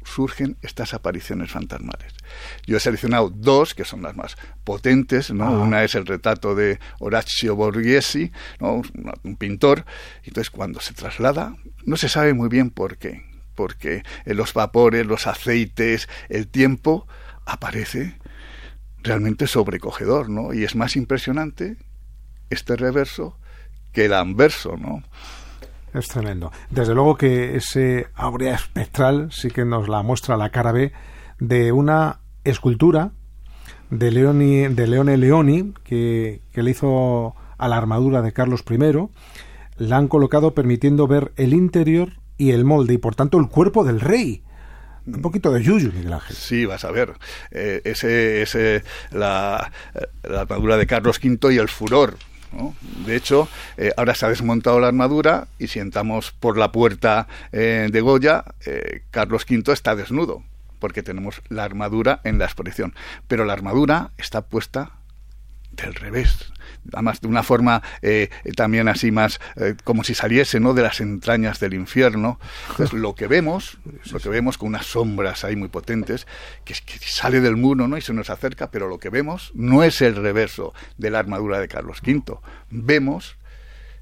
surgen 0.09 0.57
estas 0.63 0.95
apariciones 0.95 1.51
fantasmales. 1.51 2.13
Yo 2.67 2.77
he 2.77 2.81
seleccionado 2.81 3.31
dos 3.31 3.75
que 3.75 3.85
son 3.85 4.03
las 4.03 4.17
más 4.17 4.37
potentes, 4.65 5.31
¿no? 5.31 5.45
Ah. 5.45 5.59
Una 5.63 5.85
es 5.85 5.95
el 5.95 6.07
retrato 6.07 6.55
de 6.55 6.79
Horacio 6.99 7.57
Borghesi, 7.57 8.33
¿no? 8.61 8.83
un 9.23 9.37
pintor. 9.37 9.85
Entonces, 10.25 10.51
cuando 10.51 10.81
se 10.81 10.95
traslada, 10.95 11.55
no 11.85 11.97
se 11.97 12.09
sabe 12.09 12.35
muy 12.35 12.49
bien 12.49 12.71
por 12.71 12.99
qué 12.99 13.29
porque 13.59 14.05
en 14.25 14.37
los 14.37 14.55
vapores, 14.55 15.05
los 15.05 15.27
aceites, 15.27 16.09
el 16.29 16.47
tiempo 16.47 17.09
aparece 17.45 18.17
realmente 19.03 19.49
sobrecogedor, 19.49 20.31
¿no? 20.31 20.55
Y 20.55 20.63
es 20.63 20.77
más 20.77 20.95
impresionante 20.95 21.77
este 22.51 22.77
reverso 22.77 23.37
que 23.91 24.05
el 24.05 24.13
anverso, 24.13 24.77
¿no? 24.77 25.03
Es 25.95 26.09
tremendo. 26.09 26.53
Desde 26.71 26.95
luego 26.95 27.17
que 27.17 27.57
ese 27.57 28.09
aurea 28.15 28.55
espectral 28.55 29.29
sí 29.33 29.51
que 29.51 29.65
nos 29.65 29.89
la 29.89 30.03
muestra 30.03 30.37
la 30.37 30.51
cara 30.51 30.73
B 30.73 30.93
de 31.41 31.73
una 31.73 32.21
escultura 32.45 33.13
de, 33.91 34.11
Leoni, 34.11 34.69
de 34.69 34.87
Leone 34.87 35.17
Leoni 35.17 35.73
que, 35.85 36.43
que 36.53 36.63
le 36.63 36.73
hizo 36.73 37.35
a 37.57 37.69
la 37.69 37.77
armadura 37.77 38.23
de 38.23 38.33
Carlos 38.33 38.65
I. 38.69 39.09
La 39.77 39.97
han 39.97 40.09
colocado 40.09 40.55
permitiendo 40.55 41.07
ver 41.07 41.33
el 41.37 41.55
interior 41.55 42.13
y 42.37 42.51
el 42.51 42.65
molde 42.65 42.95
y 42.95 42.99
por 42.99 43.15
tanto 43.15 43.39
el 43.39 43.49
cuerpo 43.49 43.85
del 43.85 44.01
rey. 44.01 44.43
Un 45.07 45.23
poquito 45.23 45.51
de 45.51 45.63
yuyu, 45.63 45.91
Miguel 45.93 46.13
Ángel. 46.13 46.37
Sí, 46.37 46.67
vas 46.67 46.85
a 46.85 46.91
ver. 46.91 47.15
Eh, 47.51 47.81
ese, 47.85 48.43
ese, 48.43 48.83
la, 49.11 49.73
la 50.23 50.41
armadura 50.43 50.77
de 50.77 50.87
Carlos 50.87 51.19
V 51.23 51.55
y 51.55 51.59
el 51.59 51.69
furor 51.69 52.17
De 53.07 53.17
hecho, 53.17 53.49
eh, 53.77 53.93
ahora 53.97 54.15
se 54.15 54.27
ha 54.27 54.29
desmontado 54.29 54.81
la 54.81 54.89
armadura 54.89 55.49
y 55.59 55.69
si 55.69 55.79
entramos 55.79 56.33
por 56.33 56.57
la 56.57 56.73
puerta 56.73 57.29
eh, 57.53 57.89
de 57.91 58.01
Goya, 58.01 58.45
Carlos 59.11 59.47
V 59.49 59.73
está 59.73 59.95
desnudo, 59.95 60.43
porque 60.79 61.03
tenemos 61.03 61.43
la 61.49 61.65
armadura 61.65 62.21
en 62.25 62.39
la 62.39 62.45
exposición. 62.45 62.95
Pero 63.27 63.45
la 63.45 63.53
armadura 63.53 64.11
está 64.19 64.43
puesta 64.43 64.98
del 65.83 65.95
revés. 65.95 66.53
Además 66.93 67.21
de 67.21 67.29
una 67.29 67.43
forma 67.43 67.83
eh, 68.03 68.31
también 68.57 68.89
así 68.89 69.11
más 69.11 69.41
eh, 69.57 69.75
como 69.85 70.05
si 70.05 70.15
saliese 70.15 70.61
no 70.61 70.75
de 70.75 70.83
las 70.83 71.01
entrañas 71.01 71.61
del 71.61 71.75
infierno. 71.75 72.39
Entonces 72.71 72.99
lo 72.99 73.15
que 73.15 73.27
vemos 73.27 73.79
lo 74.11 74.21
que 74.21 74.29
vemos 74.29 74.59
con 74.59 74.69
unas 74.69 74.87
sombras 74.87 75.45
ahí 75.45 75.57
muy 75.57 75.69
potentes 75.69 76.27
que, 76.65 76.75
que 76.75 76.99
sale 77.01 77.41
del 77.41 77.57
muro 77.57 77.89
no 77.89 77.97
y 77.97 78.01
se 78.01 78.15
nos 78.15 78.31
acerca 78.31 78.71
pero 78.71 78.89
lo 78.89 78.99
que 78.99 79.11
vemos 79.11 79.53
no 79.55 79.83
es 79.83 80.01
el 80.01 80.17
reverso 80.17 80.73
de 80.97 81.11
la 81.11 81.19
armadura 81.19 81.61
de 81.61 81.69
Carlos 81.69 82.01
V. 82.07 82.39
Vemos 82.71 83.37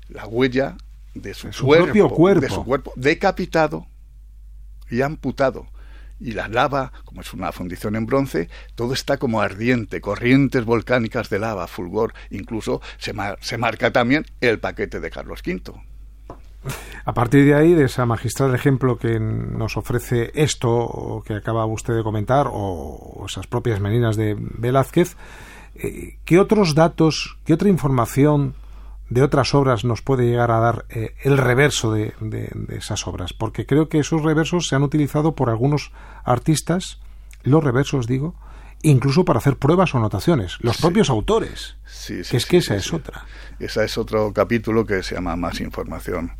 la 0.09 0.26
huella 0.26 0.76
de 1.14 1.35
su, 1.35 1.49
propio 1.49 2.09
cuerpo 2.11 2.40
de 2.40 2.50
su 2.50 2.64
cuerpo 2.64 2.92
decapitado 2.97 3.87
y 4.90 5.00
amputado 5.00 5.66
y 6.20 6.32
la 6.32 6.49
lava, 6.49 6.92
como 7.04 7.20
es 7.20 7.32
una 7.32 7.52
fundición 7.52 7.96
en 7.96 8.06
bronce, 8.06 8.49
todo 8.75 8.94
está 8.94 9.18
como 9.18 9.40
ardiente, 9.40 10.00
corrientes 10.00 10.64
volcánicas 10.64 11.28
de 11.30 11.38
lava, 11.38 11.66
fulgor, 11.66 12.14
incluso 12.30 12.80
se, 12.99 13.14
se 13.40 13.58
marca 13.58 13.92
también 13.92 14.25
el 14.40 14.58
paquete 14.58 15.00
de 15.00 15.11
Carlos 15.11 15.42
V. 15.46 15.73
A 17.04 17.14
partir 17.14 17.44
de 17.44 17.54
ahí, 17.54 17.75
de 17.75 17.85
ese 17.85 18.04
magistral 18.04 18.54
ejemplo 18.54 18.99
que 18.99 19.20
nos 19.20 19.76
ofrece 19.76 20.32
esto 20.35 21.23
que 21.25 21.35
acaba 21.35 21.64
usted 21.66 21.94
de 21.94 22.02
comentar, 22.02 22.49
o 22.50 23.25
esas 23.28 23.46
propias 23.46 23.80
meninas 23.80 24.16
de 24.16 24.37
Velázquez, 24.37 25.16
eh, 25.76 26.18
¿qué 26.25 26.38
otros 26.38 26.75
datos, 26.75 27.38
qué 27.44 27.54
otra 27.54 27.68
información 27.68 28.54
de 29.09 29.23
otras 29.23 29.55
obras 29.55 29.85
nos 29.85 30.03
puede 30.03 30.27
llegar 30.27 30.51
a 30.51 30.59
dar 30.59 30.85
eh, 30.89 31.15
el 31.23 31.39
reverso 31.39 31.93
de, 31.93 32.15
esas 32.71 33.07
obras, 33.07 33.33
porque 33.33 33.67
creo 33.67 33.89
que 33.89 33.99
esos 33.99 34.23
reversos 34.23 34.69
se 34.69 34.77
han 34.77 34.83
utilizado 34.83 35.35
por 35.35 35.51
algunos 35.51 35.93
artistas, 36.25 36.99
los 37.43 37.63
reversos 37.63 38.07
digo, 38.07 38.35
incluso 38.83 39.25
para 39.25 39.39
hacer 39.39 39.57
pruebas 39.57 39.95
o 39.95 39.99
anotaciones, 39.99 40.59
los 40.61 40.79
propios 40.79 41.09
autores. 41.11 41.77
Sí, 41.87 42.23
que 42.29 42.37
es 42.37 42.47
que 42.47 42.59
esa 42.59 42.77
es 42.77 42.93
otra. 42.93 43.25
Esa 43.59 43.85
es 43.85 43.97
otro 43.97 44.33
capítulo 44.33 44.85
que 44.85 45.03
se 45.03 45.15
llama 45.15 45.37
Más 45.37 45.61
información 45.61 46.33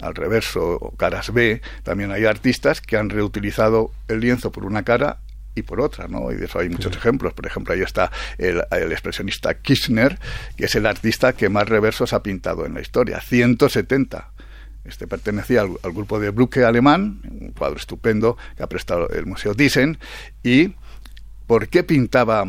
al 0.00 0.14
reverso 0.14 0.76
o 0.80 0.92
caras 0.96 1.32
B. 1.32 1.62
También 1.82 2.12
hay 2.12 2.26
artistas 2.26 2.80
que 2.80 2.96
han 2.96 3.10
reutilizado 3.10 3.90
el 4.08 4.20
lienzo 4.20 4.52
por 4.52 4.64
una 4.64 4.82
cara 4.82 5.18
y 5.54 5.62
por 5.62 5.80
otra, 5.80 6.08
¿no? 6.08 6.30
Y 6.32 6.36
de 6.36 6.46
eso 6.46 6.58
hay 6.58 6.68
muchos 6.68 6.96
ejemplos. 6.96 7.34
Por 7.34 7.46
ejemplo, 7.46 7.74
ahí 7.74 7.82
está 7.82 8.10
el, 8.38 8.62
expresionista 8.92 9.54
Kirchner, 9.54 10.18
que 10.56 10.66
es 10.66 10.74
el 10.74 10.86
artista 10.86 11.32
que 11.32 11.48
más 11.48 11.68
reversos 11.68 12.12
ha 12.12 12.22
pintado 12.22 12.66
en 12.66 12.74
la 12.74 12.80
historia, 12.80 13.20
170. 13.20 14.32
Este 14.84 15.06
pertenecía 15.06 15.62
al, 15.62 15.92
grupo 15.92 16.18
de 16.18 16.30
Brucke 16.30 16.64
alemán, 16.64 17.20
un 17.28 17.52
cuadro 17.52 17.76
estupendo 17.76 18.36
que 18.56 18.62
ha 18.62 18.68
prestado 18.68 19.08
el 19.10 19.26
Museo 19.26 19.54
Thyssen. 19.54 19.98
¿Y 20.42 20.74
por 21.46 21.68
qué 21.68 21.82
pintaba 21.82 22.46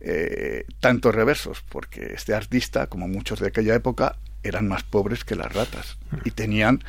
eh, 0.00 0.64
tantos 0.80 1.14
reversos? 1.14 1.64
Porque 1.68 2.12
este 2.14 2.34
artista, 2.34 2.86
como 2.86 3.08
muchos 3.08 3.40
de 3.40 3.48
aquella 3.48 3.74
época, 3.74 4.16
eran 4.42 4.68
más 4.68 4.82
pobres 4.82 5.24
que 5.24 5.36
las 5.36 5.52
ratas 5.52 5.98
y 6.24 6.32
tenían 6.32 6.82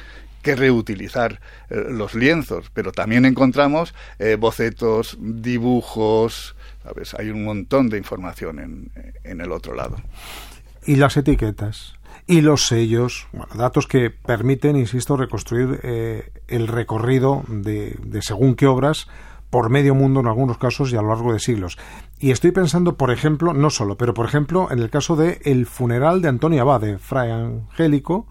que 0.43 0.55
reutilizar 0.55 1.41
eh, 1.69 1.83
los 1.89 2.13
lienzos, 2.13 2.69
pero 2.73 2.91
también 2.91 3.25
encontramos 3.25 3.95
eh, 4.19 4.35
bocetos, 4.39 5.17
dibujos, 5.19 6.55
¿sabes? 6.83 7.15
Hay 7.15 7.31
un 7.31 7.43
montón 7.43 7.89
de 7.89 7.97
información 7.97 8.59
en, 8.59 8.91
en, 9.23 9.41
el 9.41 9.51
otro 9.51 9.73
lado. 9.73 9.97
Y 10.85 10.97
las 10.97 11.17
etiquetas 11.17 11.95
y 12.27 12.41
los 12.41 12.67
sellos, 12.67 13.27
bueno, 13.31 13.53
datos 13.55 13.87
que 13.87 14.11
permiten, 14.11 14.75
insisto, 14.75 15.17
reconstruir 15.17 15.79
eh, 15.83 16.31
el 16.47 16.67
recorrido 16.67 17.43
de, 17.47 17.97
de 18.03 18.21
según 18.21 18.55
qué 18.55 18.67
obras 18.67 19.07
por 19.49 19.69
medio 19.69 19.93
mundo 19.93 20.19
en 20.19 20.27
algunos 20.27 20.57
casos 20.57 20.91
y 20.91 20.95
a 20.95 21.01
lo 21.01 21.09
largo 21.09 21.31
de 21.33 21.39
siglos. 21.39 21.77
Y 22.19 22.31
estoy 22.31 22.51
pensando, 22.51 22.95
por 22.97 23.11
ejemplo, 23.11 23.53
no 23.53 23.69
solo, 23.69 23.97
pero 23.97 24.13
por 24.13 24.25
ejemplo, 24.25 24.69
en 24.71 24.79
el 24.79 24.89
caso 24.89 25.15
de 25.15 25.41
El 25.43 25.65
funeral 25.65 26.21
de 26.21 26.29
Antonio 26.29 26.61
Abad, 26.61 26.81
de 26.81 26.97
Fray 26.97 27.29
Angélico, 27.31 28.25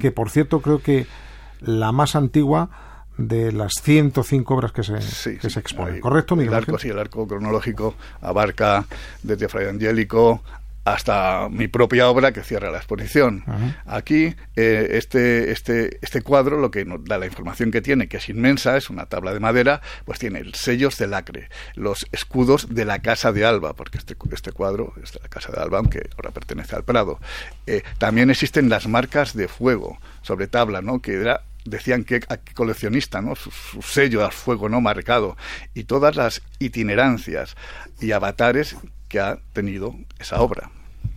que 0.00 0.10
por 0.10 0.30
cierto 0.30 0.60
creo 0.60 0.82
que 0.82 1.06
la 1.60 1.92
más 1.92 2.16
antigua 2.16 2.70
de 3.16 3.52
las 3.52 3.74
105 3.82 4.54
obras 4.54 4.72
que 4.72 4.82
se, 4.82 5.38
que 5.38 5.50
se 5.50 5.60
exponen. 5.60 6.00
¿Correcto, 6.00 6.36
Miguel? 6.36 6.52
El 6.52 6.58
arco, 6.58 6.78
sí, 6.78 6.88
el 6.88 6.98
arco 6.98 7.26
cronológico 7.26 7.94
abarca 8.20 8.86
desde 9.22 9.48
Fray 9.48 9.66
Angélico 9.68 10.42
hasta 10.92 11.48
mi 11.50 11.68
propia 11.68 12.08
obra 12.08 12.32
que 12.32 12.42
cierra 12.42 12.70
la 12.70 12.78
exposición. 12.78 13.44
Aquí, 13.86 14.34
eh, 14.56 14.88
este, 14.92 15.50
este, 15.50 15.98
este 16.00 16.22
cuadro, 16.22 16.58
lo 16.58 16.70
que 16.70 16.84
nos 16.84 17.04
da 17.04 17.18
la 17.18 17.26
información 17.26 17.70
que 17.70 17.82
tiene, 17.82 18.08
que 18.08 18.16
es 18.16 18.28
inmensa, 18.28 18.76
es 18.76 18.88
una 18.88 19.06
tabla 19.06 19.34
de 19.34 19.40
madera, 19.40 19.82
pues 20.04 20.18
tiene 20.18 20.42
sellos 20.54 20.96
de 20.96 21.06
lacre, 21.06 21.50
los 21.74 22.06
escudos 22.12 22.74
de 22.74 22.84
la 22.84 23.00
Casa 23.00 23.32
de 23.32 23.44
Alba, 23.44 23.74
porque 23.74 23.98
este, 23.98 24.16
este 24.32 24.52
cuadro 24.52 24.94
es 25.02 25.12
de 25.12 25.20
la 25.22 25.28
Casa 25.28 25.52
de 25.52 25.60
Alba, 25.60 25.78
aunque 25.78 26.08
ahora 26.16 26.30
pertenece 26.30 26.74
al 26.74 26.84
Prado. 26.84 27.18
Eh, 27.66 27.82
también 27.98 28.30
existen 28.30 28.68
las 28.68 28.88
marcas 28.88 29.34
de 29.34 29.48
fuego 29.48 29.98
sobre 30.22 30.46
tabla, 30.46 30.80
¿no? 30.80 31.00
que 31.00 31.20
era 31.20 31.42
decían 31.68 32.04
que 32.04 32.20
coleccionista, 32.54 33.20
¿no? 33.20 33.34
Su, 33.36 33.50
sello 33.82 34.24
al 34.24 34.32
fuego 34.32 34.68
no 34.68 34.80
marcado 34.80 35.36
y 35.74 35.84
todas 35.84 36.16
las 36.16 36.42
itinerancias 36.58 37.56
y 38.00 38.10
avatares 38.12 38.76
que 39.08 39.20
ha 39.20 39.38
tenido 39.52 39.94
esa 40.18 40.40
obra. 40.40 40.70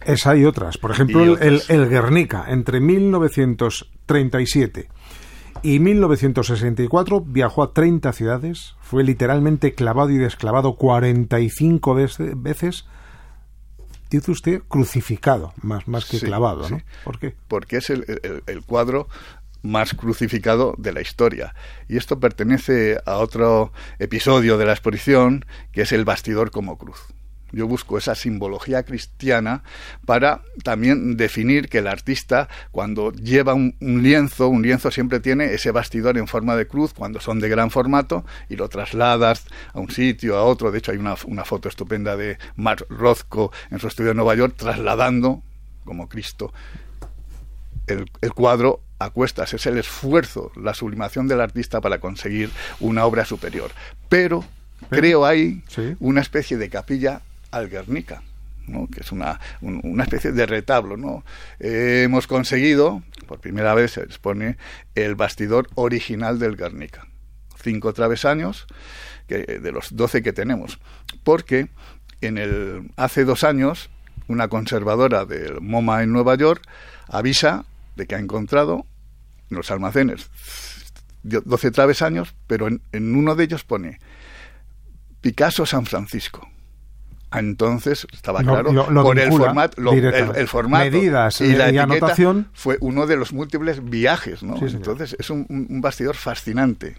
Esa 0.05 0.35
y 0.35 0.43
otras. 0.45 0.77
Por 0.77 0.91
ejemplo, 0.91 1.37
El, 1.37 1.63
el 1.67 1.89
Guernica, 1.89 2.45
entre 2.47 2.79
1937 2.79 4.89
y 5.63 5.79
1964 5.79 7.21
viajó 7.21 7.63
a 7.63 7.73
30 7.73 8.13
ciudades, 8.13 8.75
fue 8.81 9.03
literalmente 9.03 9.73
clavado 9.73 10.09
y 10.09 10.17
desclavado 10.17 10.75
45 10.75 11.95
veces 12.35 12.85
dice 14.11 14.31
usted, 14.31 14.61
crucificado, 14.67 15.53
más, 15.61 15.87
más 15.87 16.05
que 16.05 16.19
clavado, 16.19 16.69
¿no? 16.69 16.81
¿Por 17.03 17.17
qué? 17.17 17.33
Porque 17.47 17.77
es 17.77 17.89
el, 17.89 18.05
el, 18.45 18.61
cuadro 18.63 19.07
más 19.61 19.93
crucificado 19.93 20.75
de 20.77 20.93
la 20.93 21.01
historia. 21.01 21.53
Y 21.87 21.97
esto 21.97 22.19
pertenece 22.19 22.99
a 23.05 23.17
otro 23.17 23.71
episodio 23.99 24.57
de 24.57 24.65
la 24.65 24.73
exposición, 24.73 25.45
que 25.71 25.81
es 25.81 25.91
el 25.91 26.05
bastidor 26.05 26.51
como 26.51 26.77
cruz. 26.77 26.99
Yo 27.51 27.67
busco 27.67 27.97
esa 27.97 28.15
simbología 28.15 28.83
cristiana 28.83 29.63
para 30.05 30.41
también 30.63 31.17
definir 31.17 31.67
que 31.67 31.79
el 31.79 31.87
artista, 31.87 32.47
cuando 32.71 33.11
lleva 33.11 33.53
un, 33.53 33.75
lienzo, 33.79 34.47
un 34.47 34.61
lienzo 34.61 34.89
siempre 34.89 35.19
tiene 35.19 35.53
ese 35.53 35.71
bastidor 35.71 36.17
en 36.17 36.27
forma 36.27 36.55
de 36.55 36.67
cruz, 36.67 36.93
cuando 36.93 37.19
son 37.19 37.39
de 37.39 37.49
gran 37.49 37.69
formato, 37.69 38.25
y 38.47 38.55
lo 38.55 38.69
trasladas 38.69 39.45
a 39.73 39.79
un 39.79 39.91
sitio, 39.91 40.37
a 40.37 40.43
otro. 40.43 40.71
De 40.71 40.79
hecho, 40.79 40.91
hay 40.91 40.97
una, 40.97 41.15
foto 41.15 41.67
estupenda 41.67 42.15
de 42.15 42.37
Mark 42.55 42.85
Rothko 42.89 43.51
en 43.69 43.79
su 43.79 43.87
estudio 43.87 44.11
en 44.11 44.17
Nueva 44.17 44.35
York, 44.35 44.55
trasladando, 44.55 45.43
como 45.83 46.07
Cristo, 46.07 46.53
el, 47.87 48.09
el 48.21 48.33
cuadro 48.33 48.81
a 49.03 49.09
cuestas. 49.09 49.53
Es 49.53 49.65
el 49.65 49.77
esfuerzo, 49.77 50.51
la 50.55 50.73
sublimación 50.73 51.27
del 51.27 51.41
artista 51.41 51.81
para 51.81 51.99
conseguir 51.99 52.49
una 52.79 53.05
obra 53.05 53.25
superior. 53.25 53.71
Pero 54.09 54.43
creo 54.89 55.25
ahí 55.25 55.63
una 55.99 56.21
especie 56.21 56.57
de 56.57 56.69
capilla 56.69 57.21
al 57.51 57.69
Guernica. 57.69 58.23
¿no? 58.67 58.87
que 58.87 59.01
es 59.01 59.11
una, 59.11 59.39
una 59.61 60.03
especie 60.03 60.31
de 60.31 60.45
retablo. 60.45 60.97
¿no? 60.97 61.23
hemos 61.59 62.27
conseguido, 62.27 63.01
por 63.27 63.39
primera 63.39 63.73
vez 63.73 63.91
se 63.93 64.01
expone 64.01 64.57
el 64.95 65.15
bastidor 65.15 65.67
original 65.75 66.39
del 66.39 66.55
Guernica. 66.55 67.07
Cinco 67.61 67.93
travesaños 67.93 68.67
que, 69.27 69.37
de 69.37 69.71
los 69.71 69.95
doce 69.95 70.23
que 70.23 70.33
tenemos. 70.33 70.79
Porque 71.23 71.69
en 72.21 72.37
el, 72.37 72.91
hace 72.95 73.25
dos 73.25 73.43
años 73.43 73.89
una 74.27 74.47
conservadora 74.47 75.25
del 75.25 75.59
MoMA 75.61 76.03
en 76.03 76.13
Nueva 76.13 76.35
York 76.35 76.63
avisa 77.07 77.65
de 77.95 78.07
que 78.07 78.15
ha 78.15 78.19
encontrado 78.19 78.85
en 79.51 79.57
los 79.57 79.69
almacenes 79.69 80.29
12 81.23 81.71
travesaños, 81.71 82.33
pero 82.47 82.67
en, 82.67 82.81
en 82.91 83.15
uno 83.15 83.35
de 83.35 83.43
ellos 83.43 83.63
pone 83.63 83.99
Picasso 85.21 85.65
San 85.65 85.85
Francisco. 85.85 86.49
Entonces 87.33 88.07
estaba 88.11 88.41
claro 88.41 88.73
por 89.03 89.17
el 89.17 89.31
formato, 89.31 89.81
el, 89.91 90.47
formato 90.49 90.83
medidas 90.83 91.39
y 91.39 91.55
la 91.55 91.67
anotación 91.67 92.49
fue 92.53 92.77
uno 92.81 93.07
de 93.07 93.15
los 93.15 93.31
múltiples 93.31 93.83
viajes, 93.85 94.43
¿no? 94.43 94.57
Entonces 94.57 95.15
es 95.17 95.29
un, 95.29 95.45
bastidor 95.81 96.15
fascinante. 96.15 96.97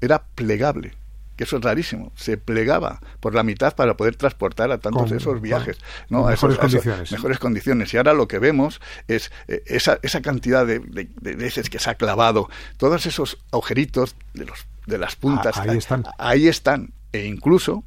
Era 0.00 0.22
plegable, 0.34 0.94
que 1.36 1.44
eso 1.44 1.56
es 1.56 1.62
rarísimo. 1.62 2.12
Se 2.16 2.36
plegaba 2.36 3.00
por 3.20 3.34
la 3.34 3.42
mitad 3.42 3.74
para 3.74 3.96
poder 3.96 4.16
transportar 4.16 4.70
a 4.70 4.78
tantos 4.78 5.12
esos 5.12 5.40
viajes, 5.40 5.78
¿no? 6.08 6.26
mejores 6.26 6.58
condiciones, 6.58 7.12
mejores 7.12 7.38
condiciones. 7.38 7.94
Y 7.94 7.96
ahora 7.96 8.14
lo 8.14 8.28
que 8.28 8.38
vemos 8.38 8.80
es 9.08 9.30
eh, 9.48 9.62
esa, 9.66 9.98
esa 10.02 10.22
cantidad 10.22 10.66
de, 10.66 10.78
veces 11.20 11.70
que 11.70 11.78
se 11.78 11.90
ha 11.90 11.94
clavado, 11.94 12.48
todos 12.76 13.06
esos 13.06 13.38
agujeritos 13.52 14.16
de 14.32 14.46
los 14.46 14.66
de 14.86 14.98
las 14.98 15.16
puntas, 15.16 15.56
ah, 15.56 15.62
ahí 15.62 15.78
están, 15.78 16.04
ahí 16.18 16.46
están, 16.46 16.92
e 17.12 17.24
incluso 17.24 17.84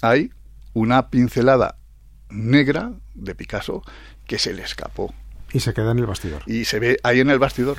hay 0.00 0.32
una 0.72 1.10
pincelada 1.10 1.76
negra 2.30 2.92
de 3.14 3.34
Picasso 3.34 3.82
que 4.26 4.38
se 4.38 4.54
le 4.54 4.62
escapó. 4.62 5.12
Y 5.52 5.60
se 5.60 5.74
queda 5.74 5.90
en 5.90 5.98
el 5.98 6.06
bastidor. 6.06 6.42
Y 6.46 6.64
se 6.64 6.78
ve 6.78 6.98
ahí 7.02 7.20
en 7.20 7.30
el 7.30 7.38
bastidor. 7.38 7.78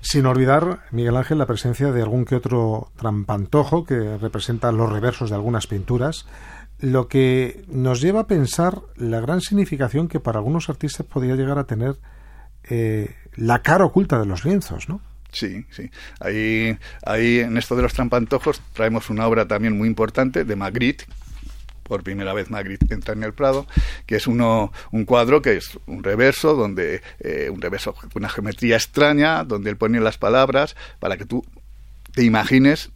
Sin 0.00 0.26
olvidar, 0.26 0.80
Miguel 0.90 1.16
Ángel, 1.16 1.38
la 1.38 1.46
presencia 1.46 1.90
de 1.92 2.02
algún 2.02 2.24
que 2.24 2.36
otro 2.36 2.92
trampantojo 2.96 3.84
que 3.84 4.16
representa 4.18 4.72
los 4.72 4.90
reversos 4.90 5.30
de 5.30 5.36
algunas 5.36 5.66
pinturas, 5.66 6.26
lo 6.78 7.08
que 7.08 7.64
nos 7.68 8.00
lleva 8.00 8.20
a 8.20 8.26
pensar 8.26 8.80
la 8.96 9.20
gran 9.20 9.40
significación 9.40 10.08
que 10.08 10.20
para 10.20 10.38
algunos 10.38 10.68
artistas 10.68 11.04
podría 11.04 11.34
llegar 11.34 11.58
a 11.58 11.64
tener 11.64 11.96
eh, 12.70 13.14
la 13.34 13.62
cara 13.62 13.84
oculta 13.84 14.18
de 14.18 14.26
los 14.26 14.44
lienzos, 14.44 14.88
¿no? 14.88 15.00
Sí, 15.32 15.66
sí. 15.70 15.90
Ahí, 16.20 16.78
ahí 17.04 17.40
en 17.40 17.58
esto 17.58 17.76
de 17.76 17.82
los 17.82 17.92
trampantojos 17.92 18.62
traemos 18.72 19.10
una 19.10 19.26
obra 19.26 19.46
también 19.46 19.76
muy 19.76 19.88
importante 19.88 20.44
de 20.44 20.56
Magritte, 20.56 21.04
por 21.88 22.02
primera 22.02 22.32
vez 22.32 22.50
Magritte 22.50 22.94
entra 22.94 23.14
en 23.14 23.22
el 23.24 23.32
Prado, 23.32 23.66
que 24.06 24.16
es 24.16 24.26
uno, 24.26 24.72
un 24.92 25.04
cuadro 25.04 25.42
que 25.42 25.56
es 25.56 25.78
un 25.86 26.04
reverso, 26.04 26.54
donde 26.54 27.02
eh, 27.20 27.50
un 27.50 27.60
reverso, 27.60 27.94
una 28.14 28.28
geometría 28.28 28.76
extraña, 28.76 29.44
donde 29.44 29.70
él 29.70 29.76
pone 29.76 29.98
las 30.00 30.18
palabras 30.18 30.76
para 31.00 31.16
que 31.16 31.24
tú 31.24 31.44
te 32.12 32.24
imagines 32.24 32.90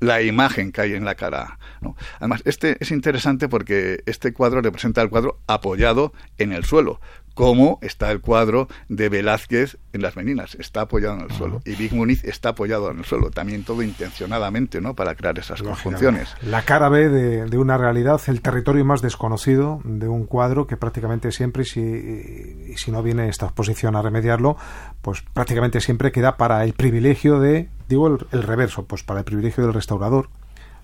la 0.00 0.22
imagen 0.22 0.72
que 0.72 0.82
hay 0.82 0.92
en 0.94 1.04
la 1.04 1.14
cara. 1.14 1.58
¿no? 1.80 1.96
Además, 2.18 2.42
este 2.44 2.76
es 2.80 2.90
interesante 2.90 3.48
porque 3.48 4.02
este 4.06 4.32
cuadro 4.32 4.60
representa 4.60 5.02
el 5.02 5.08
cuadro 5.08 5.40
apoyado 5.46 6.12
en 6.38 6.52
el 6.52 6.64
suelo, 6.64 7.00
como 7.34 7.78
está 7.82 8.10
el 8.12 8.20
cuadro 8.20 8.68
de 8.88 9.08
Velázquez 9.08 9.76
en 9.92 10.02
Las 10.02 10.16
Meninas, 10.16 10.54
está 10.54 10.82
apoyado 10.82 11.16
en 11.16 11.22
el 11.22 11.30
suelo, 11.32 11.60
y 11.64 11.74
Big 11.74 11.92
Muniz 11.92 12.24
está 12.24 12.50
apoyado 12.50 12.90
en 12.90 12.98
el 12.98 13.04
suelo, 13.04 13.30
también 13.30 13.64
todo 13.64 13.82
intencionadamente, 13.82 14.80
¿no?, 14.80 14.94
para 14.94 15.14
crear 15.14 15.38
esas 15.38 15.62
conjunciones. 15.62 16.34
La 16.42 16.62
cara 16.62 16.88
B 16.88 17.08
de, 17.08 17.58
una 17.58 17.76
realidad, 17.76 18.20
el 18.28 18.40
territorio 18.40 18.84
más 18.84 19.02
desconocido 19.02 19.80
de 19.84 20.08
un 20.08 20.26
cuadro 20.26 20.66
que 20.66 20.76
prácticamente 20.76 21.32
siempre, 21.32 21.64
si, 21.64 22.74
si 22.76 22.90
no 22.90 23.02
viene 23.02 23.28
esta 23.28 23.46
exposición 23.46 23.96
a 23.96 24.02
remediarlo, 24.02 24.56
pues 25.02 25.22
prácticamente 25.22 25.80
siempre 25.80 26.12
queda 26.12 26.36
para 26.36 26.64
el 26.64 26.72
privilegio 26.72 27.40
de, 27.40 27.68
digo 27.88 28.18
el 28.30 28.42
reverso, 28.42 28.84
pues 28.84 29.02
para 29.02 29.20
el 29.20 29.24
privilegio 29.24 29.64
del 29.64 29.74
restaurador, 29.74 30.28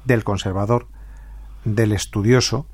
del 0.05 0.25
conservador, 0.25 0.89
del 1.65 1.93
estudioso, 1.93 2.67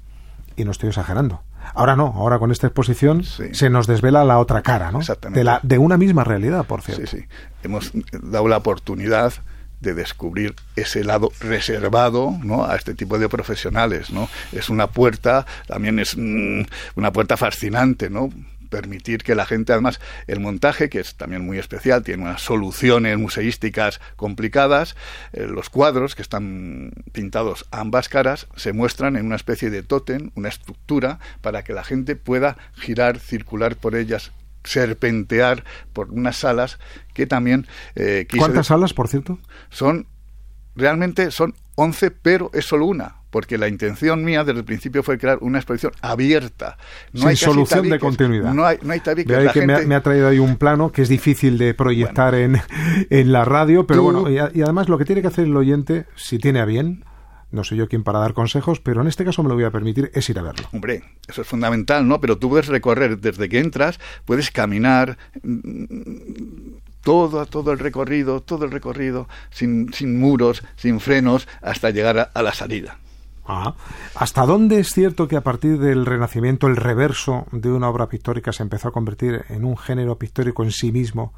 y 0.56 0.64
no 0.64 0.70
estoy 0.70 0.88
exagerando 0.88 1.42
Ahora 1.74 1.96
no, 1.96 2.12
ahora 2.16 2.38
con 2.38 2.50
esta 2.50 2.66
exposición 2.66 3.24
se 3.24 3.70
nos 3.70 3.86
desvela 3.86 4.24
la 4.24 4.38
otra 4.38 4.62
cara, 4.62 4.90
¿no? 4.92 5.00
De, 5.30 5.44
la, 5.44 5.60
de 5.62 5.78
una 5.78 5.96
misma 5.96 6.24
realidad, 6.24 6.64
por 6.66 6.82
cierto. 6.82 7.06
Sí, 7.06 7.18
sí. 7.18 7.26
Hemos 7.62 7.92
dado 8.12 8.48
la 8.48 8.58
oportunidad 8.58 9.32
de 9.80 9.94
descubrir 9.94 10.54
ese 10.74 11.04
lado 11.04 11.30
reservado 11.40 12.34
¿no? 12.42 12.64
a 12.64 12.76
este 12.76 12.94
tipo 12.94 13.18
de 13.18 13.28
profesionales. 13.28 14.10
¿no? 14.10 14.28
Es 14.52 14.68
una 14.70 14.86
puerta, 14.86 15.46
también 15.66 15.98
es 15.98 16.16
mm, 16.16 16.62
una 16.96 17.12
puerta 17.12 17.36
fascinante, 17.36 18.08
¿no? 18.10 18.30
Permitir 18.68 19.22
que 19.22 19.34
la 19.34 19.46
gente, 19.46 19.72
además, 19.72 20.00
el 20.26 20.40
montaje, 20.40 20.88
que 20.88 21.00
es 21.00 21.16
también 21.16 21.44
muy 21.44 21.58
especial, 21.58 22.02
tiene 22.02 22.22
unas 22.22 22.42
soluciones 22.42 23.18
museísticas 23.18 24.00
complicadas, 24.16 24.96
eh, 25.32 25.46
los 25.48 25.70
cuadros 25.70 26.14
que 26.14 26.22
están 26.22 26.92
pintados 27.12 27.66
a 27.70 27.80
ambas 27.80 28.08
caras 28.08 28.46
se 28.56 28.72
muestran 28.72 29.16
en 29.16 29.26
una 29.26 29.36
especie 29.36 29.70
de 29.70 29.82
tótem, 29.82 30.30
una 30.34 30.48
estructura, 30.48 31.18
para 31.40 31.64
que 31.64 31.72
la 31.72 31.84
gente 31.84 32.16
pueda 32.16 32.56
girar, 32.74 33.18
circular 33.18 33.76
por 33.76 33.94
ellas 33.94 34.32
serpentear 34.64 35.62
por 35.92 36.10
unas 36.10 36.38
salas 36.38 36.78
que 37.14 37.26
también 37.26 37.68
eh, 37.94 38.26
¿Cuántas 38.36 38.66
salas, 38.66 38.92
por 38.92 39.06
cierto? 39.06 39.38
Son 39.70 40.08
realmente 40.74 41.30
son 41.30 41.54
11, 41.76 42.10
pero 42.10 42.50
es 42.52 42.64
solo 42.64 42.86
una, 42.86 43.16
porque 43.30 43.58
la 43.58 43.68
intención 43.68 44.24
mía 44.24 44.44
desde 44.44 44.58
el 44.58 44.64
principio 44.64 45.02
fue 45.02 45.18
crear 45.18 45.38
una 45.42 45.58
exposición 45.58 45.92
abierta. 46.00 46.78
No 47.12 47.28
hay 47.28 47.36
solución 47.36 47.88
de 47.88 47.98
continuidad. 47.98 48.52
No 48.52 48.64
hay, 48.64 48.78
no 48.82 48.92
hay 48.92 49.00
tabiques. 49.00 49.52
que 49.52 49.66
me, 49.66 49.94
ha, 49.94 50.02
traído 50.02 50.28
ahí 50.28 50.38
un 50.38 50.56
plano 50.56 50.90
que 50.90 51.02
es 51.02 51.08
difícil 51.08 51.58
de 51.58 51.74
proyectar 51.74 52.34
en, 52.34 52.60
en, 53.10 53.32
la 53.32 53.44
radio, 53.44 53.86
pero 53.86 54.02
bueno, 54.02 54.30
y, 54.30 54.38
además 54.38 54.88
lo 54.88 54.98
que 54.98 55.04
tiene 55.04 55.20
que 55.20 55.28
hacer 55.28 55.44
el 55.44 55.56
oyente, 55.56 56.06
si 56.16 56.38
tiene 56.38 56.60
a 56.60 56.64
bien, 56.64 57.04
no 57.50 57.62
soy 57.62 57.78
yo 57.78 57.88
quien 57.88 58.02
para 58.02 58.18
dar 58.18 58.32
consejos, 58.32 58.80
pero 58.80 59.02
en 59.02 59.06
este 59.06 59.24
caso 59.24 59.42
me 59.42 59.50
lo 59.50 59.54
voy 59.54 59.64
a 59.64 59.70
permitir, 59.70 60.10
es 60.14 60.28
ir 60.30 60.38
a 60.38 60.42
verlo. 60.42 60.68
Hombre, 60.72 61.04
eso 61.28 61.42
es 61.42 61.46
fundamental, 61.46 62.08
¿no? 62.08 62.20
Pero 62.20 62.38
tú 62.38 62.48
puedes 62.48 62.68
recorrer 62.68 63.18
desde 63.18 63.48
que 63.48 63.58
entras, 63.58 64.00
puedes 64.24 64.50
caminar 64.50 65.18
todo, 67.06 67.46
todo 67.46 67.70
el 67.70 67.78
recorrido, 67.78 68.40
todo 68.40 68.64
el 68.64 68.72
recorrido, 68.72 69.28
sin, 69.50 69.92
sin 69.92 70.18
muros, 70.18 70.64
sin 70.74 70.98
frenos, 70.98 71.46
hasta 71.62 71.90
llegar 71.90 72.32
a, 72.34 72.42
la 72.42 72.52
salida. 72.52 72.98
Ah, 73.46 73.74
¿Hasta 74.16 74.44
dónde 74.44 74.80
es 74.80 74.88
cierto 74.88 75.28
que 75.28 75.36
a 75.36 75.42
partir 75.42 75.78
del 75.78 76.04
Renacimiento 76.04 76.66
el 76.66 76.74
reverso 76.74 77.46
de 77.52 77.70
una 77.70 77.88
obra 77.88 78.08
pictórica 78.08 78.52
se 78.52 78.64
empezó 78.64 78.88
a 78.88 78.90
convertir 78.90 79.44
en 79.50 79.64
un 79.64 79.76
género 79.76 80.18
pictórico 80.18 80.64
en 80.64 80.72
sí 80.72 80.90
mismo 80.90 81.32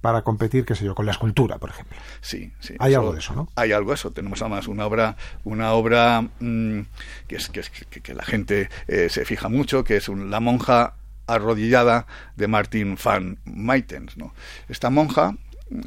para 0.00 0.22
competir, 0.22 0.64
qué 0.64 0.74
sé 0.74 0.86
yo, 0.86 0.94
con 0.94 1.04
la 1.04 1.12
escultura, 1.12 1.58
por 1.58 1.68
ejemplo? 1.68 1.98
Sí, 2.22 2.50
sí. 2.58 2.74
Hay 2.78 2.94
algo 2.94 3.12
de 3.12 3.18
eso, 3.18 3.34
¿no? 3.34 3.46
Hay 3.56 3.72
algo 3.72 3.90
de 3.90 3.96
eso. 3.96 4.12
Tenemos 4.12 4.40
además 4.40 4.68
una 4.68 4.86
obra, 4.86 5.16
una 5.44 5.74
obra 5.74 6.22
mm, 6.22 6.80
que, 7.28 7.36
es, 7.36 7.50
que, 7.50 8.00
que, 8.00 8.14
la 8.14 8.24
gente 8.24 8.70
eh, 8.88 9.10
se 9.10 9.26
fija 9.26 9.50
mucho, 9.50 9.84
que 9.84 9.98
es 9.98 10.08
La 10.08 10.40
monja 10.40 10.94
arrodillada 11.34 12.06
de 12.36 12.48
Martin 12.48 12.96
van 13.02 13.38
Maitens. 13.44 14.16
¿no? 14.16 14.34
Esta 14.68 14.90
monja, 14.90 15.36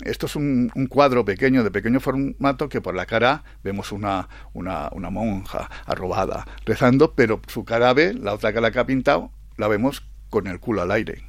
esto 0.03 0.25
es 0.25 0.36
un, 0.36 0.71
cuadro 0.89 1.25
pequeño, 1.25 1.63
de 1.63 1.71
pequeño 1.71 1.99
formato, 1.99 2.69
que 2.69 2.82
por 2.82 2.95
la 2.95 3.06
cara 3.06 3.43
vemos 3.63 3.91
una, 3.91 4.29
una, 4.53 4.89
una 4.91 5.10
monja 5.10 5.69
arrobada 5.86 6.45
rezando, 6.65 7.13
pero 7.13 7.41
su 7.47 7.65
cara 7.65 7.93
B, 7.93 8.13
la 8.13 8.34
otra 8.34 8.53
cara 8.53 8.71
que 8.71 8.79
ha 8.79 8.86
pintado, 8.86 9.32
la 9.58 9.67
vemos 9.67 10.03
con 10.29 10.47
el 10.47 10.60
culo 10.60 10.82
al 10.82 10.91
aire. 10.91 11.23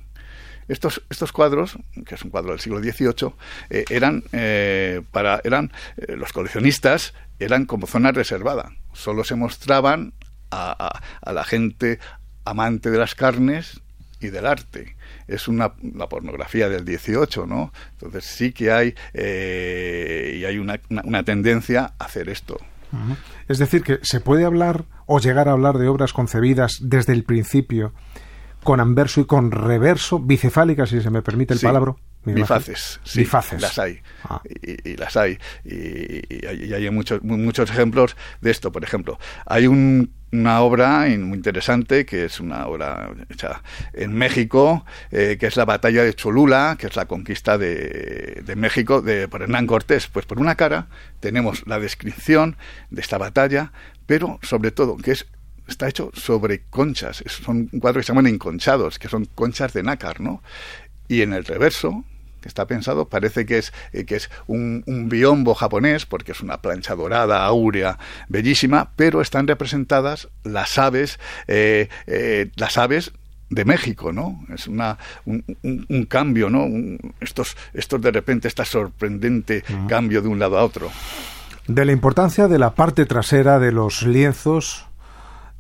Estos, 0.69 1.03
estos 1.11 1.33
cuadros, 1.33 1.77
que 2.07 2.15
es 2.15 2.23
un 2.23 2.31
cuadro 2.31 2.53
del 2.53 2.61
siglo 2.61 2.81
XVIII, 2.81 3.35
eh, 3.69 3.85
eran 3.91 4.25
eh, 4.33 5.03
para 5.11 5.41
eran 5.45 5.73
eh, 5.97 6.17
los 6.17 6.33
coleccionistas 6.33 7.13
eran 7.39 7.67
como 7.67 7.87
zona 7.87 8.13
reservada. 8.13 8.73
Solo 8.95 9.25
se 9.25 9.35
mostraban 9.35 10.15
a, 10.51 11.01
a, 11.21 11.33
la 11.33 11.45
gente 11.45 11.99
amante 12.45 12.91
de 12.91 12.99
las 12.99 13.15
carnes 13.15 13.83
y 14.21 14.29
del 14.29 14.47
arte. 14.47 14.97
Es 15.27 15.49
una 15.49 15.73
la 15.95 16.09
pornografía 16.09 16.69
del 16.69 16.85
18, 16.85 17.47
¿no? 17.47 17.73
Entonces 17.93 18.25
sí 18.25 18.53
que 18.53 18.73
hay 18.73 18.95
eh, 19.13 20.39
y 20.41 20.45
hay 20.45 20.59
una, 20.59 20.81
una, 21.05 21.23
tendencia 21.23 21.95
a 21.99 22.05
hacer 22.05 22.29
esto. 22.29 22.59
Es 23.49 23.59
decir, 23.59 23.83
que 23.83 23.99
se 24.03 24.21
puede 24.21 24.45
hablar 24.45 24.85
o 25.07 25.19
llegar 25.19 25.49
a 25.49 25.53
hablar 25.53 25.79
de 25.79 25.89
obras 25.89 26.13
concebidas 26.13 26.79
desde 26.81 27.13
el 27.13 27.25
principio 27.25 27.93
con 28.65 28.81
anverso 28.81 29.21
y 29.21 29.27
con 29.27 29.53
reverso, 29.53 30.19
bicefálica, 30.19 30.87
si 30.87 31.01
se 31.01 31.11
me 31.11 31.23
permite 31.23 31.55
el 31.55 31.61
palabra. 31.61 31.95
Bifaces, 32.25 33.01
sí, 33.05 33.21
Bifaces. 33.21 33.61
las 33.61 33.79
hay. 33.79 34.01
Ah. 34.25 34.41
Y, 34.63 34.97
las 34.97 35.15
hay. 35.17 35.39
Y, 35.65 36.73
hay 36.73 36.91
muchos, 36.91 37.23
muchos 37.23 37.71
ejemplos 37.71 38.17
de 38.41 38.51
esto. 38.51 38.73
Por 38.73 38.83
ejemplo, 38.83 39.19
hay 39.45 39.67
una 40.39 40.61
obra 40.61 41.07
muy 41.19 41.37
interesante 41.37 42.05
que 42.05 42.25
es 42.25 42.41
una 42.41 42.67
obra 42.67 43.11
hecha 43.29 43.63
en 43.93 44.13
México, 44.13 44.85
eh, 45.11 45.37
que 45.39 45.47
es 45.47 45.57
la 45.57 45.65
batalla 45.65 46.03
de 46.03 46.15
Cholula, 46.15 46.77
que 46.79 46.87
es 46.87 46.97
la 46.97 47.07
conquista 47.07 47.59
de, 47.59 48.43
México 48.57 49.01
de, 49.01 49.29
por 49.29 49.43
Hernán 49.43 49.67
Cortés. 49.67 50.09
Pues 50.09 50.27
por 50.27 50.39
una 50.39 50.55
cara 50.55 50.89
tenemos 51.21 51.67
la 51.67 51.79
descripción 51.79 52.57
de 52.91 53.01
esta 53.01 53.19
batalla, 53.19 53.73
pero 54.07 54.39
sobre 54.43 54.71
todo 54.71 54.97
que 54.97 55.13
es 55.13 55.27
está 55.67 55.89
hecho 55.89 56.11
sobre 56.13 56.63
conchas. 56.69 57.25
Son 57.27 57.67
cuadros 57.67 58.03
que 58.03 58.07
se 58.07 58.13
llaman 58.13 58.27
enconchados, 58.27 58.99
que 58.99 59.09
son 59.09 59.25
conchas 59.35 59.73
de 59.73 59.83
nácar, 59.83 60.21
¿no? 60.21 60.43
Y 61.09 61.23
en 61.23 61.33
el 61.33 61.45
reverso, 61.45 62.05
que 62.45 62.49
está 62.49 62.67
pensado, 62.67 63.09
parece 63.09 63.47
que 63.47 63.57
es, 63.57 63.73
eh, 63.95 64.05
que 64.05 64.17
es 64.17 64.31
un, 64.47 64.85
biombo 65.09 65.55
japonés, 65.55 66.05
porque 66.05 66.33
es 66.33 66.43
una 66.43 66.59
plancha 66.59 66.95
dorada, 66.95 67.47
áurea, 67.47 67.99
bellísima, 68.29 68.91
pero 68.97 69.23
están 69.23 69.49
representadas 69.49 70.29
las 70.43 70.77
aves, 70.77 71.19
eh, 71.49 71.89
eh, 72.07 72.51
las 72.57 72.77
aves 72.77 73.13
de 73.49 73.65
México, 73.65 74.13
¿no? 74.13 74.45
Es 74.53 74.67
una, 74.67 74.99
un, 75.25 76.07
cambio, 76.07 76.51
¿no? 76.51 76.69
estos, 77.21 77.57
estos 77.73 78.03
de 78.03 78.11
repente, 78.11 78.49
este 78.49 78.67
sorprendente 78.67 79.65
cambio 79.89 80.21
de 80.21 80.29
un 80.29 80.39
lado 80.39 80.59
a 80.59 80.65
otro. 80.65 80.91
De 81.67 81.87
la 81.87 81.93
importancia 81.93 82.47
de 82.47 82.59
la 82.59 82.75
parte 82.75 83.07
trasera 83.07 83.59
de 83.59 83.73
los 83.73 84.03
lienzos 84.03 84.87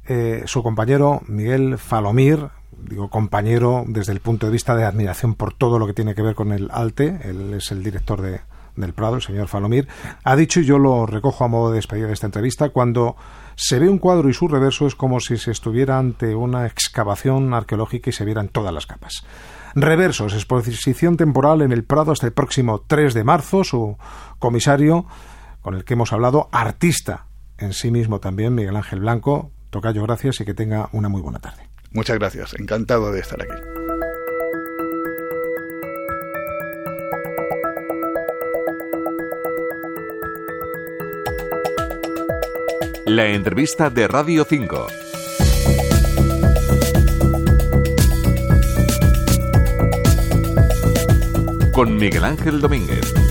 eh, 0.06 0.42
su 0.44 0.62
compañero 0.62 1.22
Miguel 1.28 1.78
Falomir, 1.78 2.48
digo 2.82 3.10
compañero 3.10 3.84
desde 3.86 4.12
el 4.12 4.20
punto 4.20 4.46
de 4.46 4.52
vista 4.52 4.74
de 4.74 4.84
admiración 4.84 5.34
por 5.34 5.54
todo 5.54 5.78
lo 5.78 5.86
que 5.86 5.94
tiene 5.94 6.14
que 6.14 6.22
ver 6.22 6.34
con 6.34 6.52
el 6.52 6.68
ALTE, 6.72 7.20
él 7.24 7.54
es 7.54 7.70
el 7.70 7.82
director 7.82 8.20
de, 8.20 8.40
del 8.76 8.92
Prado, 8.92 9.16
el 9.16 9.22
señor 9.22 9.48
Falomir, 9.48 9.88
ha 10.22 10.36
dicho, 10.36 10.60
y 10.60 10.64
yo 10.64 10.78
lo 10.78 11.06
recojo 11.06 11.44
a 11.44 11.48
modo 11.48 11.70
de 11.70 11.76
despedida 11.76 12.06
de 12.06 12.12
esta 12.12 12.26
entrevista, 12.26 12.70
cuando 12.70 13.16
se 13.56 13.78
ve 13.78 13.88
un 13.88 13.98
cuadro 13.98 14.28
y 14.28 14.34
su 14.34 14.48
reverso 14.48 14.86
es 14.86 14.94
como 14.94 15.20
si 15.20 15.36
se 15.36 15.50
estuviera 15.50 15.98
ante 15.98 16.34
una 16.34 16.66
excavación 16.66 17.54
arqueológica 17.54 18.10
y 18.10 18.12
se 18.12 18.24
vieran 18.24 18.48
todas 18.48 18.72
las 18.72 18.86
capas. 18.86 19.24
Reversos, 19.74 20.34
exposición 20.34 21.16
temporal 21.16 21.62
en 21.62 21.72
el 21.72 21.84
Prado 21.84 22.12
hasta 22.12 22.26
el 22.26 22.32
próximo 22.32 22.82
3 22.86 23.14
de 23.14 23.24
marzo, 23.24 23.64
su 23.64 23.96
comisario, 24.38 25.06
con 25.62 25.74
el 25.74 25.84
que 25.84 25.94
hemos 25.94 26.12
hablado, 26.12 26.48
artista 26.52 27.26
en 27.58 27.72
sí 27.72 27.90
mismo 27.90 28.20
también, 28.20 28.54
Miguel 28.54 28.76
Ángel 28.76 29.00
Blanco, 29.00 29.50
Tocayo, 29.70 30.02
gracias 30.02 30.40
y 30.40 30.44
que 30.44 30.54
tenga 30.54 30.88
una 30.92 31.08
muy 31.08 31.22
buena 31.22 31.38
tarde. 31.38 31.73
Muchas 31.94 32.18
gracias, 32.18 32.54
encantado 32.58 33.12
de 33.12 33.20
estar 33.20 33.40
aquí. 33.40 33.54
La 43.06 43.28
entrevista 43.28 43.90
de 43.90 44.08
Radio 44.08 44.44
5. 44.44 44.86
Con 51.72 51.96
Miguel 51.96 52.24
Ángel 52.24 52.60
Domínguez. 52.60 53.23